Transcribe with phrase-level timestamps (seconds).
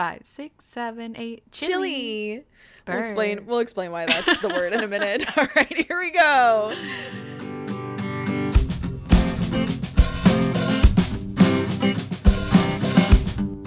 [0.00, 1.42] five, six, seven, eight.
[1.52, 1.72] Chili.
[1.92, 2.44] Chili.
[2.88, 3.44] We'll explain.
[3.44, 5.28] We'll explain why that's the word in a minute.
[5.36, 6.74] All right, here we go.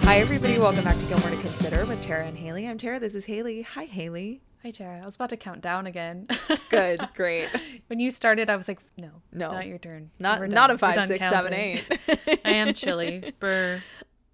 [0.02, 0.58] Hi, everybody.
[0.58, 2.66] Welcome back to Gilmore to Consider with Tara and Haley.
[2.66, 2.98] I'm Tara.
[2.98, 3.62] This is Haley.
[3.62, 4.42] Hi, Haley.
[4.64, 5.00] Hi, Tara.
[5.00, 6.26] I was about to count down again.
[6.70, 7.06] Good.
[7.14, 7.48] Great.
[7.86, 9.52] when you started, I was like, no, No.
[9.52, 10.10] not your turn.
[10.18, 11.84] Not not a five, We're seven, eight.
[12.44, 13.34] I am chilly.
[13.38, 13.82] Burr.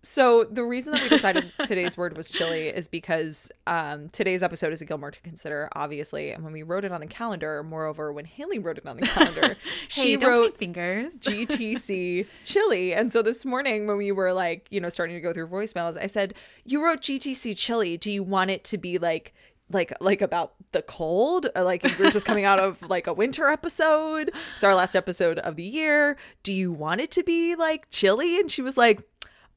[0.03, 4.73] So the reason that we decided today's word was chili is because um, today's episode
[4.73, 6.31] is a Gilmore to consider, obviously.
[6.31, 9.07] And when we wrote it on the calendar, moreover, when Haley wrote it on the
[9.07, 9.57] calendar,
[9.89, 11.21] she hey, don't wrote fingers.
[11.21, 12.95] GTC chili.
[12.95, 15.99] And so this morning when we were like, you know, starting to go through voicemails,
[16.01, 17.97] I said, "You wrote GTC chili.
[17.99, 19.35] Do you want it to be like
[19.73, 21.49] like like about the cold?
[21.55, 24.33] Like if we're just coming out of like a winter episode.
[24.55, 26.17] It's our last episode of the year.
[26.43, 29.03] Do you want it to be like chilly?" And she was like,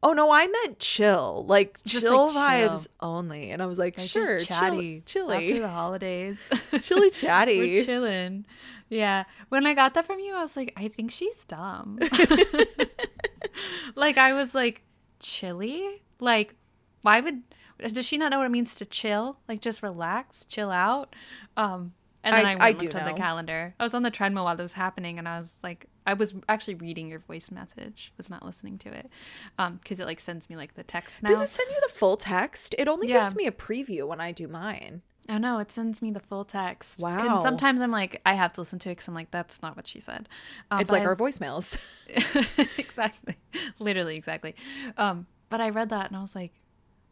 [0.03, 1.43] "Oh no, I meant chill.
[1.47, 2.69] Like Just, chill like, chill.
[2.69, 5.01] vibes only." And I was like, Like, "Sure, just chill- chatty.
[5.05, 5.49] chilly.
[5.49, 6.49] After the holidays.
[6.81, 8.45] chilly chatty." We're chilling.
[8.89, 9.23] Yeah.
[9.49, 11.97] When I got that from you, I was like, I think she's dumb.
[13.95, 14.83] like I was like,
[15.19, 16.03] chilly?
[16.19, 16.55] Like,
[17.01, 17.41] why would
[17.79, 19.37] does she not know what it means to chill?
[19.47, 21.15] Like just relax, chill out?
[21.57, 23.75] Um and then I- I, went I looked on the calendar.
[23.79, 26.33] I was on the treadmill while this was happening and I was like I was
[26.49, 29.09] actually reading your voice message, was not listening to it.
[29.57, 31.29] Um, because it like sends me like the text now.
[31.29, 32.75] Does it send you the full text?
[32.77, 33.19] It only Yeah.
[33.19, 35.01] gives me a preview when I do mine.
[35.29, 36.99] Oh no, it sends me the full text.
[36.99, 37.29] Wow.
[37.29, 39.77] And sometimes I'm like, I have to listen to it because I'm like, that's not
[39.77, 40.27] what she said.
[40.69, 41.77] Um, It's like I- our voicemails.
[42.77, 43.37] exactly,
[43.79, 44.55] literally exactly.
[44.97, 46.51] Um, but I read that and I was like,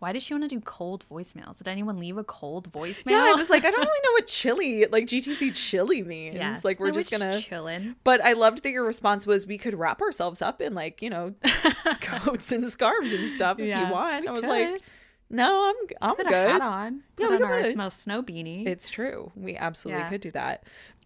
[0.02, 1.58] why does she want to do cold voicemails?
[1.60, 3.12] Did anyone leave a cold voicemail?
[3.12, 6.36] Yeah, I was like, I don't really know what chili, like GTC chili means.
[6.36, 6.58] Yeah.
[6.64, 7.40] Like, we're just gonna.
[7.40, 7.96] chilling.
[8.04, 11.10] But I loved that your response was we could wrap ourselves up in like you
[11.12, 11.36] know
[12.02, 14.28] coats and scarves and stuff if Yeah, you want.
[14.28, 14.50] I was could.
[14.72, 14.82] like,
[15.30, 15.76] no, I'm
[16.10, 16.34] I'm Put good.
[16.34, 17.04] a hat on.
[17.20, 18.68] Yeah, Put we on could our put a- most snow beanie.
[18.68, 19.32] It's true.
[19.36, 20.10] We absolutely Yeah.
[20.10, 20.64] could do that.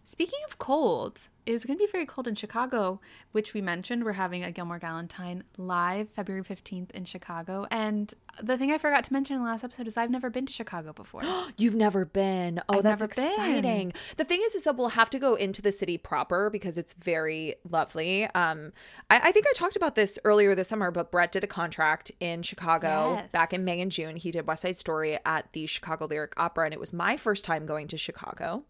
[0.07, 3.01] Speaking of cold, it's going to be very cold in Chicago,
[3.31, 4.03] which we mentioned.
[4.03, 7.65] We're having a Gilmore Galentine live February 15th in Chicago.
[7.71, 10.45] And the thing I forgot to mention in the last episode is I've never been
[10.45, 11.23] to Chicago before.
[11.57, 12.61] You've never been.
[12.69, 13.25] Oh, I've that's never been.
[13.25, 13.93] exciting.
[14.17, 16.93] The thing is, is that we'll have to go into the city proper because it's
[16.93, 18.25] very lovely.
[18.35, 18.73] Um,
[19.09, 22.11] I, I think I talked about this earlier this summer, but Brett did a contract
[22.19, 23.31] in Chicago Yes.
[23.31, 24.17] back in May and June.
[24.17, 27.43] He did West Side Story at the Chicago Lyric Opera, and it was my first
[27.43, 28.63] time going to Chicago.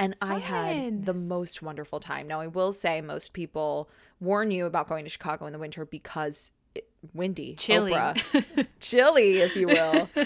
[0.00, 0.40] And I Fun.
[0.40, 2.28] had the most wonderful time.
[2.28, 3.88] Now, I will say, most people
[4.20, 7.94] warn you about going to Chicago in the winter because it, windy, Chilly.
[8.80, 10.08] Chilly, if you will.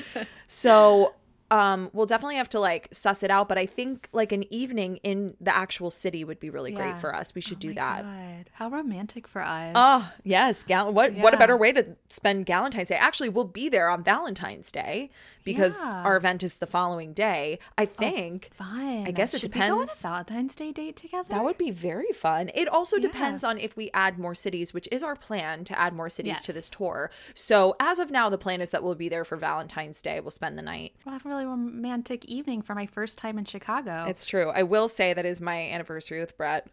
[0.46, 1.14] So
[1.50, 4.96] um we'll definitely have to like suss it out, but I think like an evening
[5.02, 6.78] in the actual city would be really Yeah.
[6.78, 7.34] great for us.
[7.34, 8.02] We should do My that.
[8.04, 9.72] God, how romantic for us.
[9.74, 10.64] Oh, yes.
[10.64, 12.96] Gal- what what a better way to spend Valentine's Day.
[12.96, 15.10] Actually, we'll be there on Valentine's Day
[15.44, 16.03] because Yeah.
[16.04, 17.58] our event is the following day.
[17.76, 19.06] I think fun.
[19.06, 19.86] I guess it Should We go on a.
[20.03, 21.28] Valentine's Day date together.
[21.30, 22.50] that would be very fun.
[22.54, 23.03] It also Yeah.
[23.08, 26.41] depends on if we add more cities, which is our plan to add more cities
[26.42, 27.10] to this tour.
[27.34, 30.20] So, as of now, the plan is that we'll be there for Valentine's Day.
[30.20, 30.94] We'll spend the night.
[31.04, 34.04] We'll have a really romantic evening for my first time in Chicago.
[34.08, 34.50] It's true.
[34.50, 36.69] I will say that is my anniversary with Brett.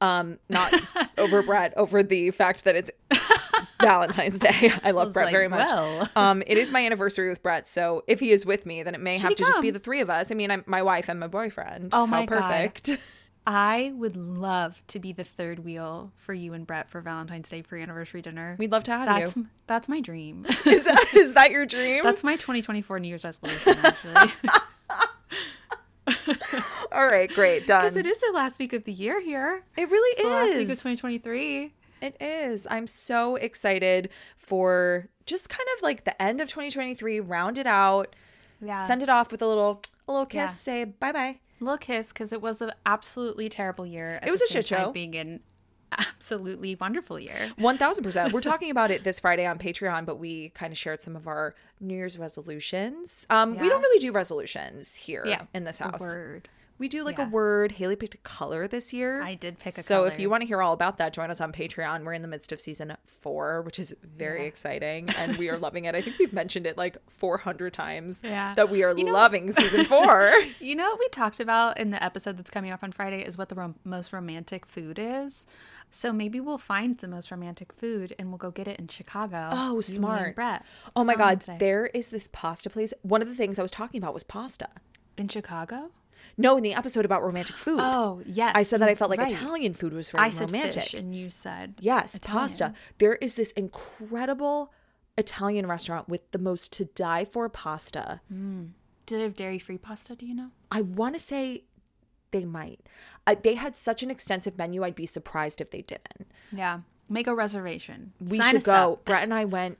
[0.00, 0.72] Um, not
[1.18, 2.90] over Brett, over the fact that it's
[3.80, 4.72] Valentine's Day.
[4.82, 5.68] I love was Brett like, very much.
[5.68, 6.08] well.
[6.16, 9.00] Um, it is my anniversary with Brett, so if he is with me, then it
[9.00, 10.30] may have he to just be the three of us.
[10.30, 11.90] I mean, I'm my wife and my boyfriend.
[11.92, 12.40] Oh How my God.
[12.40, 12.98] perfect.
[13.46, 17.60] I would love to be the third wheel for you and Brett for Valentine's Day
[17.60, 18.56] for your anniversary dinner.
[18.58, 19.46] We'd love to have that's you.
[19.66, 20.46] that's my dream.
[20.64, 22.02] Is that is that your dream?
[22.02, 24.32] That's my 2024 New Year's resolution, actually.
[26.92, 27.30] all right.
[27.34, 27.66] Great.
[27.66, 27.82] Done.
[27.82, 29.62] Because it is the last week of the year here.
[29.76, 31.72] It really It's the last week of 2023.
[32.00, 32.66] It is.
[32.70, 37.20] I'm so excited for just kind of like the end of 2023.
[37.20, 38.14] Round it out.
[38.60, 38.78] Yeah.
[38.78, 40.36] Send it off with a little a little kiss.
[40.38, 40.46] Yeah.
[40.46, 41.40] Say bye bye.
[41.60, 44.20] little kiss because it was an absolutely terrible year.
[44.22, 44.90] It was a shit show.
[44.92, 45.40] Being an
[45.96, 47.50] absolutely wonderful year.
[47.56, 48.32] One thousand percent.
[48.32, 51.26] We're talking about it this Friday on Patreon, but we kind of shared some of
[51.26, 53.26] our New Year's resolutions.
[53.30, 55.42] Um, we don't really do resolutions here Yeah.
[55.54, 56.00] in this house.
[56.00, 56.48] word.
[56.76, 57.26] We do like Yeah.
[57.28, 57.72] a word.
[57.72, 59.22] Haley picked a color this year.
[59.22, 61.40] I did pick a so if you want to hear all about that, join us
[61.40, 62.04] on Patreon.
[62.04, 64.48] We're in the midst of season four, which is very Yeah.
[64.48, 65.94] exciting, and we are loving it.
[65.94, 68.54] I think we've mentioned it like four hundred times Yeah.
[68.54, 70.34] that we are You know- loving season four.
[70.58, 73.38] You know what we talked about in the episode that's coming up on Friday is
[73.38, 75.46] what the rom- most romantic food is.
[75.90, 79.48] So maybe we'll find the most romantic food and we'll go get it in Chicago.
[79.52, 80.34] Oh, You, me, and smart.
[80.34, 80.64] Brett.
[80.96, 82.92] Oh my god, there is this pasta place.
[83.02, 84.68] One of the things I was talking about was pasta.
[85.16, 85.90] in Chicago.
[86.36, 87.78] No, in the episode about romantic food.
[87.80, 89.30] Oh yes, I said that I felt like right.
[89.32, 90.82] Italian food was very I said romantic.
[90.82, 92.40] fish, and you said Yes, Italian.
[92.42, 92.74] pasta.
[92.98, 94.72] There is this incredible
[95.16, 98.20] Italian restaurant with the most to die for pasta.
[98.30, 100.16] Do they have dairy free pasta?
[100.16, 100.50] Do you know?
[100.70, 101.64] I want to say
[102.30, 102.80] they might.
[103.26, 104.82] Uh, they had such an extensive menu.
[104.82, 106.26] I'd be surprised if they didn't.
[106.52, 106.80] Yeah.
[107.08, 108.12] Make a reservation.
[108.18, 108.94] We Sign should go.
[108.94, 109.04] up.
[109.04, 109.78] Brett and I went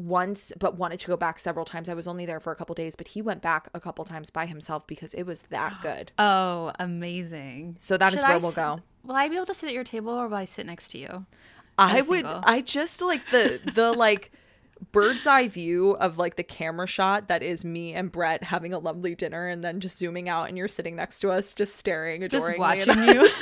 [0.00, 1.88] once, but wanted to go back several times.
[1.88, 4.30] I was only there for a couple days, but he went back a couple times
[4.30, 6.12] by himself because it was that good.
[6.18, 7.76] Oh, amazing.
[7.78, 8.80] So that is Should where I we'll s- go.
[9.04, 10.98] Will I be able to sit at your table or will I sit next to
[10.98, 11.26] you?
[11.78, 12.24] I I'm would.
[12.24, 12.40] single.
[12.44, 14.32] I just like the the like
[14.92, 18.78] bird's eye view of like the camera shot that is me and Brett having a
[18.78, 22.26] lovely dinner, and then just zooming out, and you're sitting next to us, just staring,
[22.28, 23.28] Just watching you.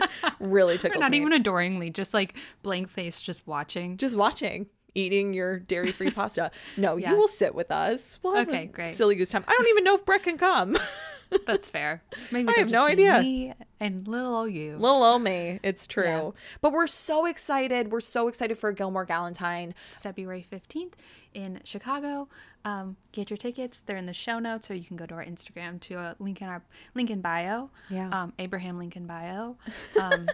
[0.40, 1.18] really tickles Not me.
[1.18, 3.96] even adoringly, just like blank face, just watching.
[3.96, 4.66] just watching.
[4.94, 6.50] Eating your dairy free pasta.
[6.76, 7.10] No, Yeah.
[7.10, 8.18] you will sit with us.
[8.22, 8.88] We'll have Okay, a great.
[8.88, 9.44] Silly goose time.
[9.46, 10.76] I don't even know if Brett can come.
[11.46, 12.02] That's fair.
[12.32, 13.20] Maybe I have no idea.
[13.20, 14.76] Me and little old you.
[14.78, 15.60] Little old me.
[15.62, 16.04] It's true.
[16.04, 16.30] Yeah.
[16.60, 17.92] But we're so excited.
[17.92, 19.74] We're so excited for Gilmore Galentine.
[19.86, 20.94] It's February 15th
[21.32, 22.28] in Chicago.
[22.64, 23.80] Um, get your tickets.
[23.80, 26.42] They're in the show notes, or you can go to our Instagram to a link
[26.42, 26.62] in our
[26.96, 27.70] link in bio.
[27.88, 28.08] Yeah.
[28.10, 29.56] Um, Abraham Lincoln bio.
[30.00, 30.26] Um,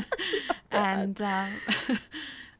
[0.70, 1.46] and uh,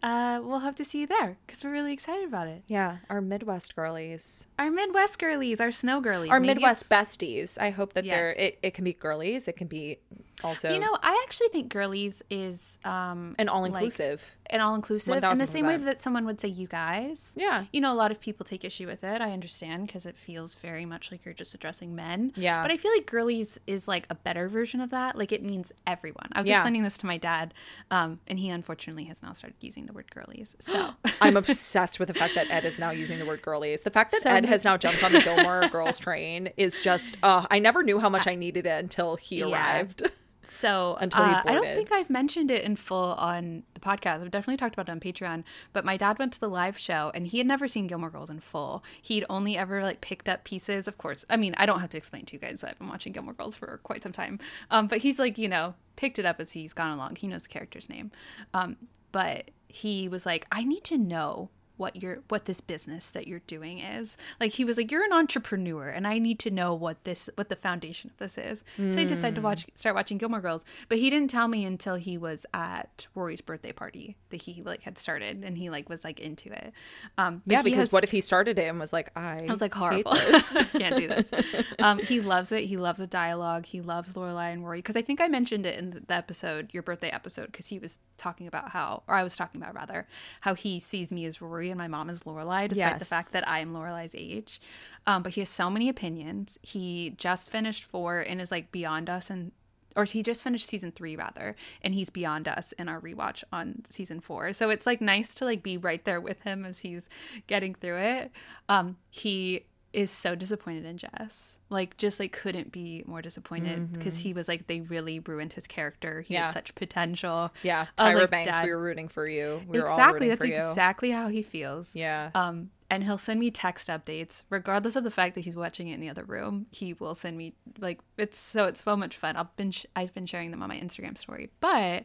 [0.07, 2.63] uh, we'll hope to see you there because we're really excited about it.
[2.69, 4.47] Yeah, our Midwest girlies.
[4.59, 7.59] Our Midwest girlies, our snow girlies, Our Maybe Midwest it's- besties.
[7.61, 9.49] I hope that they're it, it can be girlies.
[9.49, 9.99] It can be
[10.45, 14.23] also You know, I actually think girlies is um, an all inclusive.
[14.51, 17.35] an all inclusive in the same way that someone would say you guys.
[17.39, 17.65] Yeah.
[17.73, 19.21] You know, a lot of people take issue with it.
[19.21, 22.33] I understand because it feels very much like you're just addressing men.
[22.37, 22.63] Yeah.
[22.63, 25.17] But I feel like girlies is like a better version of that.
[25.17, 26.29] Like it means everyone.
[26.33, 26.57] I was Yeah.
[26.57, 27.55] explaining this to my dad,
[27.91, 30.55] um, and he unfortunately has now started using the word girlies.
[30.61, 30.91] So
[31.21, 33.83] I'm obsessed with the fact that Ed is now using the word girlies.
[33.85, 37.17] The fact that So Ed has now jumped on the Gilmore Girls train is just.
[37.23, 39.47] Uh, I never knew how much I needed it until he Yeah.
[39.47, 40.03] arrived.
[40.47, 44.23] So Until uh, I don't think I've mentioned it in full on the podcast.
[44.23, 45.45] I've definitely talked about it on Patreon.
[45.73, 48.31] But my dad went to the live show and he had never seen Gilmore Girls
[48.31, 48.85] in full.
[49.03, 50.87] He'd only ever like picked up pieces.
[50.87, 52.63] Of course, I mean I don't have to explain to you guys.
[52.63, 54.39] I've been watching Gilmore Girls for quite some time.
[54.71, 57.17] Um, but he's like you know picked it up as he's gone along.
[57.17, 58.13] He knows the character's name.
[58.55, 58.77] Um,
[59.13, 63.43] but he was like, I need to know what your what this business that you're
[63.47, 67.03] doing is like he was like you're an entrepreneur and i need to know what
[67.05, 70.41] this what the foundation of this is so he decided to watch start watching gilmore
[70.41, 74.63] girls but he didn't tell me until he was at rory's birthday party that he
[74.63, 76.73] like had started and he like was like into it
[77.19, 79.61] um Yeah, because has- what if he started it and was like, I, I was
[79.61, 80.15] like horrible.
[80.73, 81.31] Can't do this.
[81.79, 82.65] Um, he loves it.
[82.65, 83.67] He loves the dialogue.
[83.67, 86.83] He loves Lorelai and Rory because I think I mentioned it in the episode, your
[86.83, 90.07] birthday episode, because he was talking about how, or I was talking about rather,
[90.41, 93.49] how he sees me as Rory and my mom is Lorelai, despite the fact that
[93.49, 94.61] I am Lorelai's age.
[95.07, 96.59] Um, but he has so many opinions.
[96.63, 99.53] He just finished four and is like beyond us and.
[99.95, 103.83] Or he just finished season three rather, and he's beyond us in our rewatch on
[103.87, 104.53] season four.
[104.53, 107.09] So it's like nice to like be right there with him as he's
[107.47, 108.31] getting through it.
[108.69, 109.65] Um, he
[109.97, 111.59] is so disappointed in Jess.
[111.71, 115.67] Like just like couldn't be more disappointed because he was like they really ruined his
[115.67, 116.21] character.
[116.21, 116.43] He Yeah.
[116.43, 117.51] had such potential.
[117.63, 119.63] Yeah, I was Tyra like, Banks, "Dad." we were rooting for you.
[119.67, 120.29] We were all exactly.
[120.29, 120.55] That's for you.
[120.57, 121.97] exactly how he feels.
[121.97, 122.31] Yeah.
[122.35, 125.95] Um, and he'll send me text updates, regardless of the fact that he's watching it
[125.95, 126.67] in the other room.
[126.71, 129.35] He will send me like it's so it's so much fun.
[129.37, 131.51] I've been sh- I've been sharing them on my Instagram story.
[131.61, 132.05] But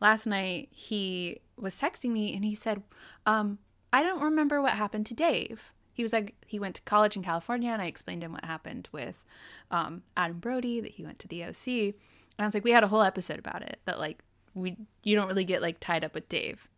[0.00, 2.82] last night he was texting me and he said,
[3.26, 3.58] um,
[3.92, 7.24] "I don't remember what happened to Dave." He was like he went to college in
[7.24, 9.24] California, and I explained to him what happened with
[9.72, 11.66] um, Adam Brody that he went to the OC.
[11.66, 11.94] And
[12.38, 13.80] I was like, we had a whole episode about it.
[13.84, 14.22] That like
[14.54, 16.68] we you don't really get like tied up with Dave.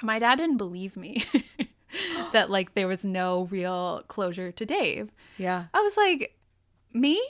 [0.00, 1.24] My dad didn't believe me
[2.32, 5.10] that like there was no real closure to Dave.
[5.38, 5.64] yeah.
[5.74, 6.38] I was like,
[6.92, 7.20] me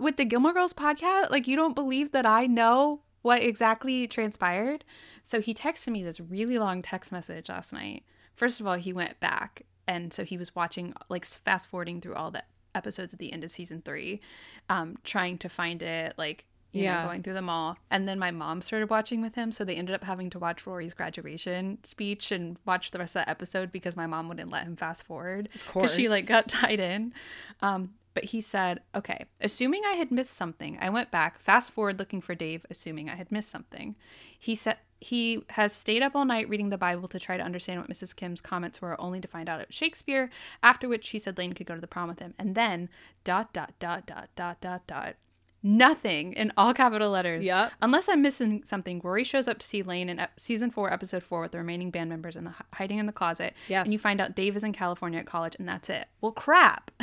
[0.00, 4.86] with the Gilmore Girls podcast, like you don't believe that I know what exactly transpired.
[5.22, 8.04] So he texted me this really long text message last night.
[8.34, 12.14] First of all, he went back and so he was watching like fast forwarding through
[12.14, 12.42] all the
[12.74, 14.20] episodes at the end of season 3
[14.68, 17.02] um trying to find it like you Yeah.
[17.02, 19.74] know going through them all and then my mom started watching with him so they
[19.74, 23.72] ended up having to watch Rory's graduation speech and watch the rest of that episode
[23.72, 27.12] because my mom wouldn't let him fast forward because she like got tied in
[27.60, 32.00] um but he said, okay, assuming I had missed something, I went back, fast forward
[32.00, 33.94] looking for Dave, assuming I had missed something.
[34.36, 37.80] He said he has stayed up all night reading the Bible to try to understand
[37.80, 38.14] what Mrs.
[38.14, 40.30] Kim's comments were, only to find out it was Shakespeare,
[40.62, 42.34] after which she said Lane could go to the prom with him.
[42.38, 42.88] And then
[43.24, 45.16] dot dot dot dot dot dot dot.
[45.62, 47.44] Nothing in all capital letters.
[47.44, 47.72] Yep.
[47.82, 51.42] Unless I'm missing something, Rory shows up to see Lane in season four, episode four,
[51.42, 53.54] with the remaining band members in the hiding in the closet.
[53.68, 53.86] Yes.
[53.86, 56.06] And you find out Dave is in California at college, and that's it.
[56.22, 56.90] Well, crap.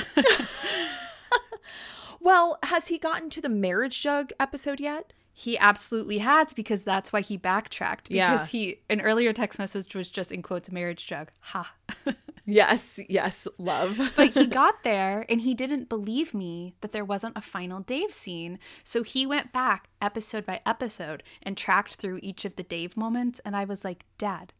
[2.20, 5.13] Well, has he gotten to the marriage jug episode yet?
[5.39, 8.10] He absolutely has because that's why he backtracked.
[8.10, 8.60] Because Yeah.
[8.60, 11.29] he an earlier text message was just in quotes marriage jug.
[11.41, 11.74] Ha.
[12.50, 14.00] Yes, yes, love.
[14.15, 18.13] but he got there and he didn't believe me that there wasn't a final Dave
[18.13, 18.58] scene.
[18.86, 23.41] So he went back episode by episode and tracked through each of the Dave moments.
[23.44, 24.53] And I was like, Dad,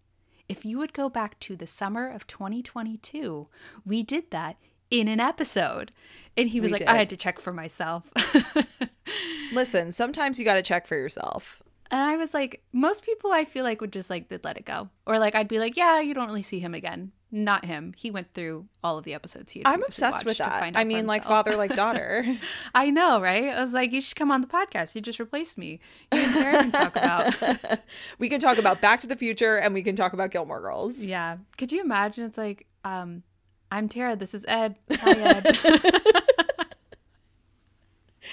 [0.50, 3.48] if you would go back to the summer of 2022,
[3.86, 4.58] we did that
[4.92, 5.92] in an episode.
[6.36, 6.90] And he was We like, did.
[6.90, 8.12] I had to check for myself.
[9.54, 11.64] Listen, sometimes you got to check for yourself.
[11.90, 14.66] And I was like, most people I feel like would just like they'd let it
[14.66, 14.90] go.
[15.06, 17.12] Or like I'd be like, yeah, you don't really see him again.
[17.32, 17.94] Not him.
[17.98, 20.74] He went through all of the episodes he had I'm obsessed with that.
[20.76, 22.26] I mean, like father, like daughter.
[22.76, 23.46] I know, right?
[23.46, 24.96] I was like, you should come on the podcast.
[24.96, 25.80] You just replaced me.
[26.14, 27.80] You and Tara can talk about.
[28.20, 31.04] we can talk about Back to the Future and we can talk about Gilmore Girls.
[31.04, 31.38] yeah.
[31.58, 32.26] Could you imagine?
[32.26, 33.24] It's like, um,
[33.72, 34.16] I'm Tara.
[34.16, 34.80] This is Ed.
[34.92, 35.58] Hi, Ed.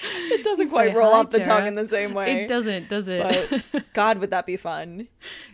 [0.07, 2.43] It doesn't quite roll hi, off the tongue in the same way.
[2.43, 3.63] it doesn't, does it?
[3.71, 5.07] But God, would that be fun?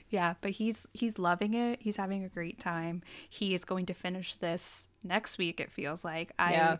[0.09, 1.79] Yeah, but he's he's loving it.
[1.81, 3.03] He's having a great time.
[3.29, 5.59] He is going to finish this next week.
[5.59, 6.77] It feels like I Yeah.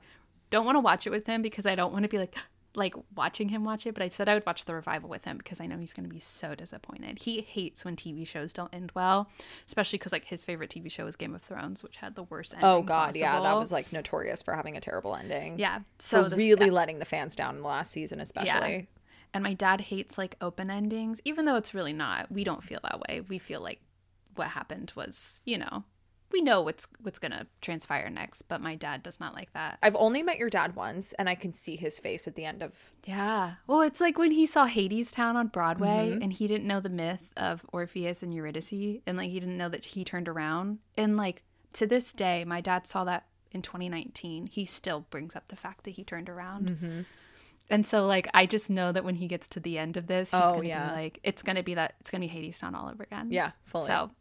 [0.49, 2.35] don't want to watch it with him because I don't want to be like
[2.75, 3.93] like watching him watch it.
[3.93, 6.07] But I said I would watch the revival with him because I know he's going
[6.07, 7.19] to be so disappointed.
[7.19, 9.29] He hates when TV shows don't end well,
[9.65, 12.53] especially because like his favorite TV show is Game of Thrones, which had the worst
[12.53, 12.67] ending.
[12.69, 15.59] Oh God, yeah, that was like notorious for having a terrible ending.
[15.59, 15.79] yeah.
[15.99, 18.23] So this- really letting the fans down in the last season, yeah.
[18.23, 18.87] especially.
[19.33, 22.29] And my dad hates like open endings, even though it's really not.
[22.31, 23.21] We don't feel that way.
[23.21, 23.79] We feel like
[24.35, 25.83] what happened was, you know,
[26.31, 28.43] we know what's what's gonna transpire next.
[28.43, 29.77] But my dad does not like that.
[29.83, 32.61] I've only met your dad once, and I can see his face at the end
[32.61, 32.73] of.
[33.05, 33.53] Yeah.
[33.67, 36.21] Well, it's like when he saw Hadestown on Broadway Mm-hmm.
[36.21, 39.69] and he didn't know the myth of Orpheus and Eurydice, and like he didn't know
[39.69, 40.79] that he turned around.
[40.97, 44.47] And like to this day, my dad saw that in 2019.
[44.47, 46.67] He still brings up the fact that he turned around.
[46.69, 47.01] Mm-hmm.
[47.71, 50.29] And so, like, I just know that when he gets to the end of this,
[50.31, 50.89] he's Oh, gonna yeah.
[50.89, 53.29] be like, it's gonna be that, it's gonna be Hadestown all over again.
[53.31, 53.87] Yeah, fully.
[53.87, 54.11] So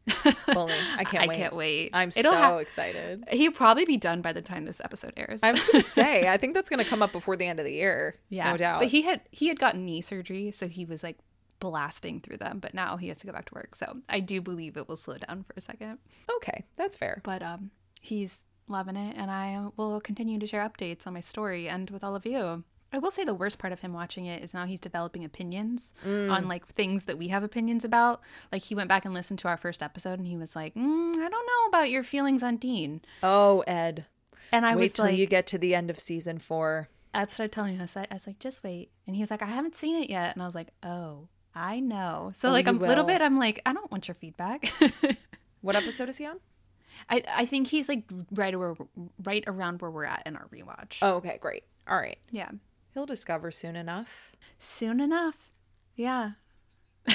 [0.52, 1.14] Fully, I can't wait.
[1.14, 1.37] I wait.
[1.37, 1.90] can't wait.
[1.92, 3.25] I'm It'll so ha- excited.
[3.30, 5.42] He'll probably be done by the time this episode airs.
[5.42, 7.73] I was gonna say, I think that's gonna come up before the end of the
[7.73, 8.14] year.
[8.28, 8.80] yeah, no doubt.
[8.80, 11.19] But he had he had gotten knee surgery, so he was like
[11.59, 12.59] blasting through them.
[12.59, 14.97] But now he has to go back to work, so I do believe it will
[14.97, 15.99] slow down for a second.
[16.37, 17.21] okay, that's fair.
[17.25, 21.69] But um, he's loving it, and I will continue to share updates on my story
[21.69, 22.64] and with all of you.
[22.92, 25.92] I will say the worst part of him watching it is now he's developing opinions
[26.04, 28.20] on like things that we have opinions about.
[28.50, 31.11] Like he went back and listened to our first episode, and he was like, mm,
[31.16, 34.06] "I don't know about your feelings on Dean." Oh, Ed,
[34.52, 36.88] And I wait was till like, you get to the end of season four.
[37.14, 37.78] That's what I told him.
[37.78, 38.90] I was, like, I was like, just wait.
[39.06, 40.32] And he was like, I haven't seen it yet.
[40.35, 42.30] And I was like, oh, I know.
[42.35, 44.73] So Oh, like I'm a little bit, I'm like, I don't want your feedback.
[45.62, 46.38] What episode is he on?
[47.11, 48.75] I, I think he's like right where
[49.25, 50.99] right around where we're at in our rewatch.
[51.02, 51.64] Oh, okay, great.
[51.87, 52.50] All right, Yeah.
[52.94, 54.32] He'll discover soon enough.
[54.59, 55.50] Soon enough.
[55.94, 56.32] Yeah.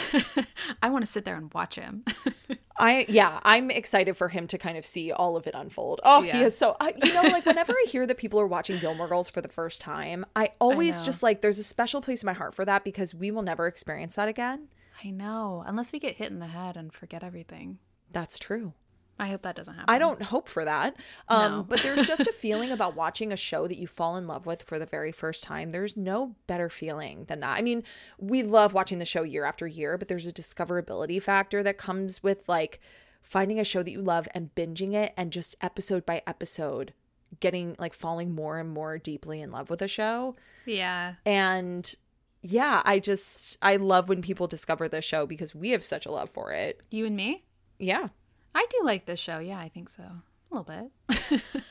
[0.82, 2.04] I want to sit there and watch him.
[2.78, 6.02] I yeah, I'm excited for him to kind of see all of it unfold.
[6.04, 8.80] Oh, he is so I, you know like whenever I hear that people are watching
[8.80, 11.06] Gilmore Girls for the first time, I always know.
[11.06, 13.68] just like there's a special place in my heart for that because we will never
[13.68, 14.68] experience that again.
[15.04, 15.64] I know.
[15.66, 17.80] Unless we get hit in the head and forget everything.
[18.12, 18.74] That's true.
[19.18, 19.94] I hope that doesn't happen.
[19.94, 20.96] I don't hope for that.
[21.30, 21.64] Um, No.
[21.64, 24.62] but there's just a feeling about watching a show that you fall in love with
[24.64, 25.72] for the very first time.
[25.72, 27.58] There's no better feeling than that.
[27.58, 27.84] I mean,
[28.20, 32.22] we love watching the show year after year, but there's a discoverability factor that comes
[32.24, 32.80] with like
[33.22, 36.94] finding a show that you love and binging it and just episode by episode
[37.40, 40.36] getting like falling more and more deeply in love with a show.
[40.66, 41.16] Yeah.
[41.26, 41.94] And
[42.42, 46.12] yeah, I just I love when people discover the show because we have such a
[46.12, 46.86] love for it.
[46.92, 47.44] You and me?
[47.80, 48.10] Yeah.
[48.56, 49.40] I do like this show.
[49.40, 50.04] Yeah, I think so.
[50.04, 51.42] A little bit.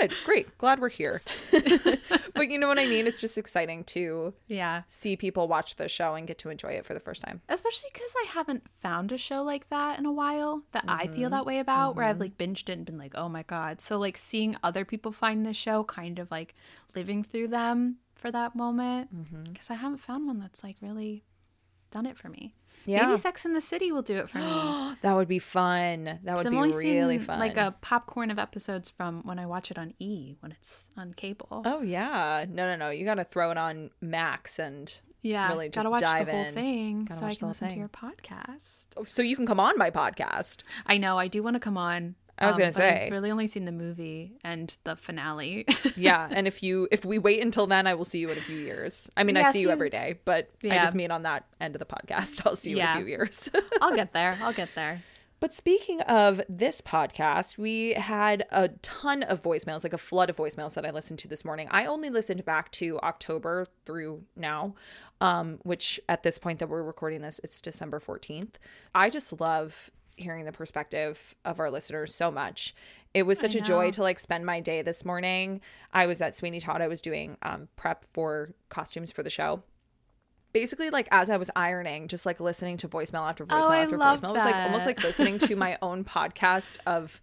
[0.00, 0.56] Good, great.
[0.58, 1.20] Glad we're here.
[2.34, 3.06] but you know what I mean?
[3.06, 4.82] It's just exciting to Yeah.
[4.88, 7.42] see people watch the show and get to enjoy it for the first time.
[7.48, 11.30] especially because I haven't found a show like that in a while that I feel
[11.30, 11.46] that mm-hmm.
[11.46, 12.22] way about, where I've mm-hmm.
[12.22, 13.80] like binged it and been like, oh my god.
[13.80, 16.54] So like seeing other people find this show, kind of like
[16.94, 19.52] living through them for that moment, mm-hmm.
[19.52, 21.24] because I haven't found one that's like really
[21.90, 22.52] done it for me.
[22.86, 23.06] Yeah.
[23.06, 24.94] Maybe Sex in the City will do it for me.
[25.02, 26.20] That would be fun.
[26.22, 27.38] That would be really fun.
[27.38, 31.12] like a popcorn of episodes from when I watch it on E when it's on
[31.12, 31.62] cable.
[31.64, 32.46] Oh yeah.
[32.48, 32.90] No, no, no.
[32.90, 36.32] You got to throw it on Max and yeah, really gotta just watch dive the
[36.32, 36.54] whole in.
[36.54, 38.88] thing Gotta so I can listen to your podcast.
[38.96, 40.62] Oh, so you can come on my podcast.
[40.86, 41.18] I know.
[41.18, 42.14] I do want to come on.
[42.38, 45.66] I was um, gonna say I've really only seen the movie and the finale.
[45.96, 48.40] Yeah, and if you if we wait until then, I will see you in a
[48.40, 49.10] few years.
[49.16, 51.76] I mean, I Yeah, see you every day, but I just mean on that end
[51.76, 52.42] of the podcast.
[52.46, 53.48] I'll see you in a few years.
[53.80, 54.36] I'll get there.
[54.40, 55.02] I'll get there.
[55.40, 60.36] But speaking of this podcast, we had a ton of voicemails, like a flood of
[60.36, 61.68] voicemails that I listened to this morning.
[61.70, 64.74] I only listened back to October through now,
[65.20, 68.54] um, which at this point that we're recording this, it's December 14th.
[68.94, 72.74] I just love hearing the perspective of our listeners so much.
[73.12, 75.60] It was such a joy to like spend my day this morning.
[75.92, 76.82] I was at Sweeney Todd.
[76.82, 79.62] I was doing um, prep for costumes for the show.
[80.52, 83.98] Basically, like as I was ironing, just like listening to voicemail after voicemail Oh, after
[83.98, 84.30] voicemail.
[84.30, 87.20] It was like almost like listening to my own podcast of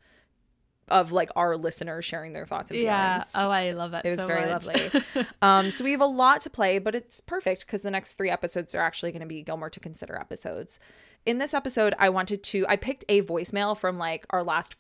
[0.88, 2.86] of like our listeners sharing their thoughts and feelings.
[2.86, 3.24] Yeah.
[3.36, 4.06] Oh, I love that.
[4.06, 4.66] It was so very much.
[4.66, 5.26] lovely.
[5.42, 8.30] um, so we have a lot to play, but it's perfect because the next three
[8.30, 10.80] episodes are actually going to be Gilmore to consider episodes.
[11.26, 14.76] In this episode, I wanted to, I picked a voicemail from like our last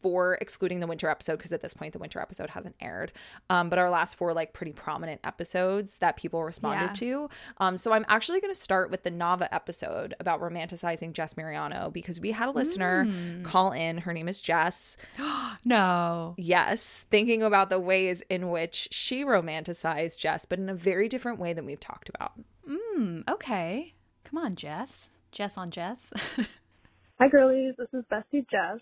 [0.00, 3.10] four, excluding the winter episode, because at this point the winter episode hasn't aired.
[3.48, 6.92] Um, but our last four like pretty prominent episodes that people responded Yeah.
[6.92, 7.28] to.
[7.58, 11.90] Um, so I'm actually going to start with the Nava episode about romanticizing Jess Mariano
[11.90, 13.44] because we had a listener Mm.
[13.44, 13.98] call in.
[13.98, 14.96] Her name is Jess.
[15.66, 16.34] No.
[16.36, 21.38] Yes, thinking about the ways in which she romanticized Jess, but in a very different
[21.38, 22.32] way than we've talked about.
[22.68, 23.94] Mm, okay.
[24.24, 25.08] Come on, Jess.
[25.34, 26.12] Jess on Jess.
[27.18, 27.74] Hi, girlies.
[27.76, 28.80] This is Bestie Jess.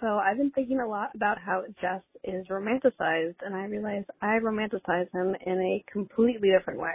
[0.00, 4.38] So I've been thinking a lot about how Jess is romanticized, and I realized I
[4.38, 6.94] romanticize him in a completely different way.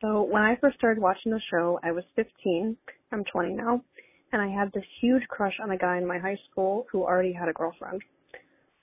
[0.00, 2.76] So when I first started watching the show, I was 15.
[3.12, 3.82] I'm 20 now,
[4.32, 7.32] and I had this huge crush on a guy in my high school who already
[7.32, 8.02] had a girlfriend.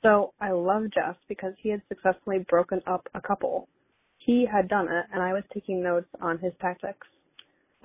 [0.01, 3.67] So I love Jess because he had successfully broken up a couple.
[4.17, 7.07] He had done it, and I was taking notes on his tactics.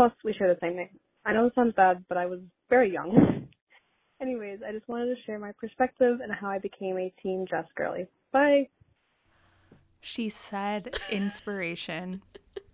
[0.03, 0.89] Plus, we share the same name.
[1.25, 3.47] I know it sounds bad, but I was very young.
[4.21, 7.67] Anyways, I just wanted to share my perspective and how I became a Team Jess
[7.77, 8.09] girly.
[8.33, 8.69] Bye.
[10.01, 12.21] she said inspiration.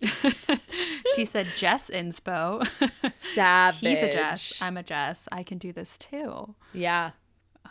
[1.14, 2.66] she said Jess inspo.
[3.06, 3.80] Savage.
[3.80, 4.54] He's a Jess.
[4.62, 5.28] I'm a Jess.
[5.30, 6.54] I can do this too.
[6.72, 7.10] Yeah.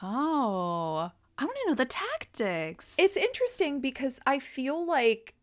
[0.03, 1.09] Oh,
[1.39, 2.95] I want to know the tactics.
[2.99, 5.33] It's interesting because I feel like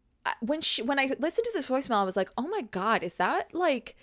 [0.40, 3.16] when she when I listened to this voicemail, I was like, "Oh my god, is
[3.16, 3.97] that like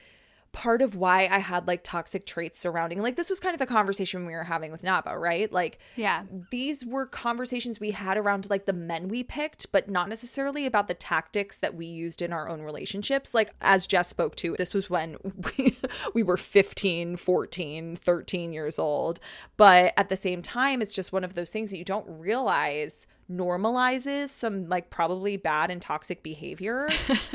[0.54, 3.66] part of why I had like toxic traits surrounding like this was kind of the
[3.66, 5.52] conversation we were having with Napa, right?
[5.52, 6.24] Like yeah.
[6.52, 10.88] these were conversations we had around like the men we picked, but not necessarily about
[10.88, 13.34] the tactics that we used in our own relationships.
[13.34, 15.18] Like, as Jess spoke to, this was when
[15.58, 15.78] we,
[16.14, 19.20] we were 15, 14, 13 years old.
[19.58, 23.08] But at the same time, it's just one of those things that you don't realize
[23.32, 26.90] normalizes some like probably bad and toxic behavior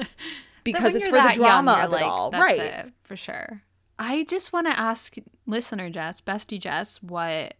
[0.72, 2.30] because it's for the young, drama you're of it like, all.
[2.30, 2.60] That's right.
[2.60, 3.62] it, for sure.
[3.98, 5.14] I just want to ask
[5.46, 7.54] listener Jess, bestie Jess, what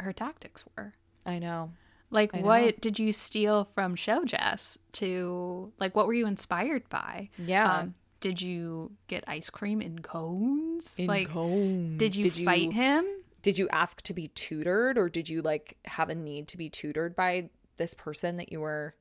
[0.00, 0.94] her tactics were.
[1.24, 1.72] I know.
[2.10, 2.46] Like, I know.
[2.46, 7.28] what did you steal from show Jess to, like, what were you inspired by?
[7.36, 7.78] Yeah.
[7.80, 10.94] Um, did you get ice cream in cones?
[10.98, 11.98] In like, cones.
[11.98, 13.04] did you Did fight you- him?
[13.42, 16.68] did you ask to be tutored or did you like have a need to be
[16.68, 18.92] tutored by this person that you were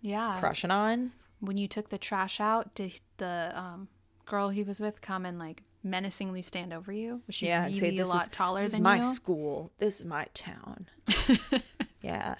[0.00, 0.38] Yeah.
[0.40, 1.12] crushing on
[1.44, 3.88] When you took the trash out, did the um,
[4.26, 7.20] girl he was with come and, like, menacingly stand over you?
[7.26, 9.02] Was she yeah really say this a lot is taller this than is my you?
[9.02, 10.86] school this is my town
[12.00, 12.36] yeah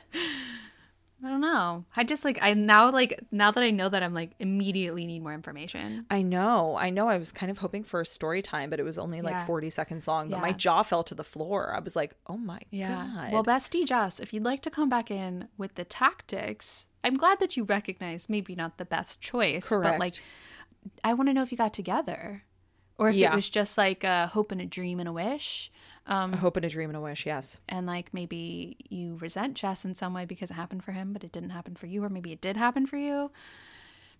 [1.24, 1.84] I don't know.
[1.96, 5.22] I just like I now like now that I know that I'm like immediately need
[5.22, 6.04] more information.
[6.10, 8.82] i know i know i was kind of hoping for a story time but it
[8.82, 9.46] was only like Yeah.
[9.46, 12.60] 40 seconds long but my jaw fell to the floor i was like oh my
[12.72, 17.16] god Well, bestie Jess, if you'd like to come back in with the tactics, I'm
[17.16, 20.16] glad that you recognize maybe not the best choice, but like
[21.02, 22.44] I want to know if you got together,
[22.98, 23.32] or if Yeah.
[23.32, 25.72] it was just like a hope and a dream and a wish,
[26.06, 29.54] um, a hope and a dream and a wish yes and like maybe you resent
[29.54, 32.04] Jess in some way because it happened for him, but it didn't happen for you,
[32.04, 33.30] or maybe it did happen for you.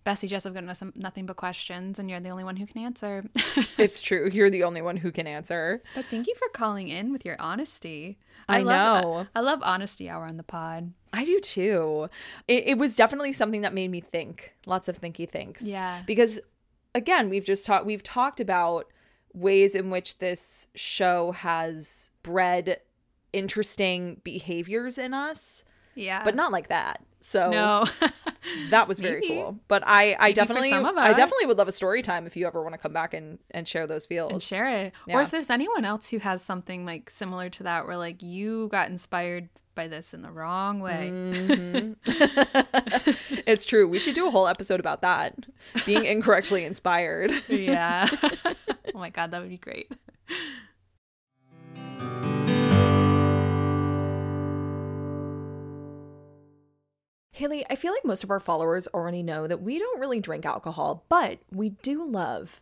[0.05, 2.79] Bestie Jess, I've got nothing, nothing but questions, and you're the only one who can
[2.83, 3.25] answer.
[3.77, 7.11] it's true you're the only one who can answer But thank you for calling in
[7.11, 8.19] with your honesty.
[8.47, 9.27] I love, know.
[9.33, 10.93] I love honesty hour on the pod.
[11.11, 12.09] I do too.
[12.47, 14.53] It, it was definitely something that made me think.
[14.67, 15.65] Lots of thinky thinks.
[15.65, 16.03] Yeah.
[16.05, 16.39] Because
[16.93, 17.85] again, we've just talked.
[17.85, 18.85] We've talked about
[19.35, 22.79] ways in which this show has bred
[23.33, 26.23] interesting behaviors in us, Yeah.
[26.23, 27.03] but not like that.
[27.19, 27.85] So no.
[28.69, 29.33] that was very Maybe.
[29.33, 29.59] cool.
[29.67, 32.61] But I, I Maybe definitely, I definitely would love a story time if you ever
[32.61, 34.31] want to come back and and share those feels.
[34.31, 34.93] and share it.
[35.07, 35.15] Yeah.
[35.17, 38.67] Or if there's anyone else who has something like similar to that where like you
[38.69, 41.11] got inspired by this in the wrong way.
[41.11, 41.95] Mm.
[43.45, 43.87] it's true.
[43.87, 45.35] We should do a whole episode about that.
[45.85, 47.31] Being incorrectly inspired.
[47.47, 48.09] Yeah.
[48.23, 49.91] oh my god, that would be great.
[57.31, 60.45] Haley, I feel like most of our followers already know that we don't really drink
[60.45, 62.61] alcohol, but we do love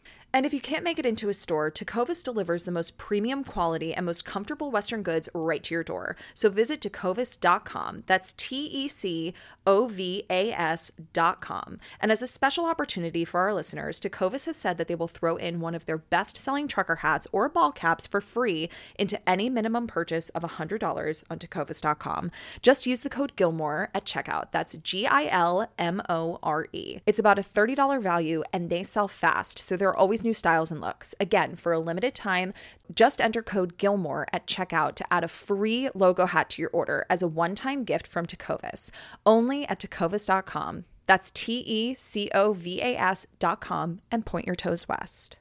[0.33, 3.93] And if you can't make it into a store, Tecovas delivers the most premium quality
[3.93, 6.15] and most comfortable Western goods right to your door.
[6.33, 8.03] So visit tecovas.com.
[8.07, 9.33] That's T E C
[9.67, 11.77] O V A S.com.
[11.99, 15.35] And as a special opportunity for our listeners, Tecovas has said that they will throw
[15.35, 19.49] in one of their best selling trucker hats or ball caps for free into any
[19.49, 22.31] minimum purchase of $100 on tecovas.com.
[22.61, 24.51] Just use the code Gilmore at checkout.
[24.51, 26.99] That's G I L M O R E.
[27.05, 30.71] It's about a $30 value and they sell fast, so there are always new styles
[30.71, 31.15] and looks.
[31.19, 32.53] Again, for a limited time,
[32.93, 37.05] just enter code Gilmore at checkout to add a free logo hat to your order
[37.09, 38.91] as a one time gift from Tecovas.
[39.25, 40.85] Only at tecovas.com.
[41.07, 45.37] That's T E C O V A S.com and point your toes west.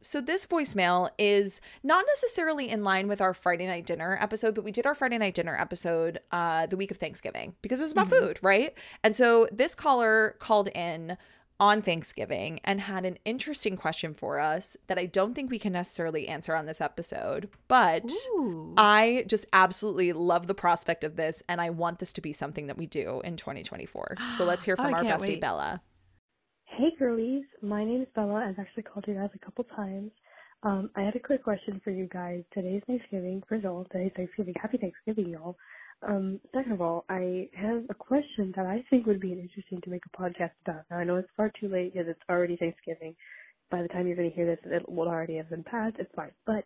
[0.00, 4.64] So this voicemail is not necessarily in line with our Friday night dinner episode, but
[4.64, 7.92] we did our Friday night dinner episode uh, the week of Thanksgiving because it was
[7.92, 8.76] about food, right?
[9.04, 11.16] And so this caller called in
[11.60, 15.74] on Thanksgiving and had an interesting question for us that I don't think we can
[15.74, 18.72] necessarily answer on this episode, but Ooh.
[18.78, 22.68] I just absolutely love the prospect of this and I want this to be something
[22.68, 24.16] that we do in 2024.
[24.30, 25.40] So let's hear from our bestie wait.
[25.42, 25.82] Bella.
[26.80, 28.36] Hey girlies, my name is Bella.
[28.48, 30.10] I've actually called you guys a couple times.
[30.62, 32.42] Um, I had a quick question for you guys.
[32.54, 33.42] Today's Thanksgiving.
[33.50, 34.54] First of all, today's Thanksgiving.
[34.58, 35.58] Happy Thanksgiving, y'all.
[36.08, 39.90] Um, second of all, I have a question that I think would be interesting to
[39.90, 40.84] make a podcast about.
[40.90, 43.14] Now I know it's far too late because it's already Thanksgiving.
[43.70, 45.96] By the time you're going to hear this, it will already have been passed.
[45.98, 46.32] It's fine.
[46.46, 46.64] But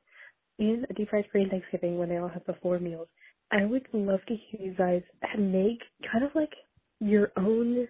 [0.61, 3.09] in a deep fried Korean Thanksgiving, when they all have the four meals,
[3.51, 5.03] I would love to hear you guys
[5.37, 5.81] make
[6.13, 6.53] kind of like
[7.01, 7.89] your own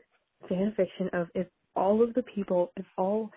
[0.49, 3.31] fan fiction of if all of the people, if all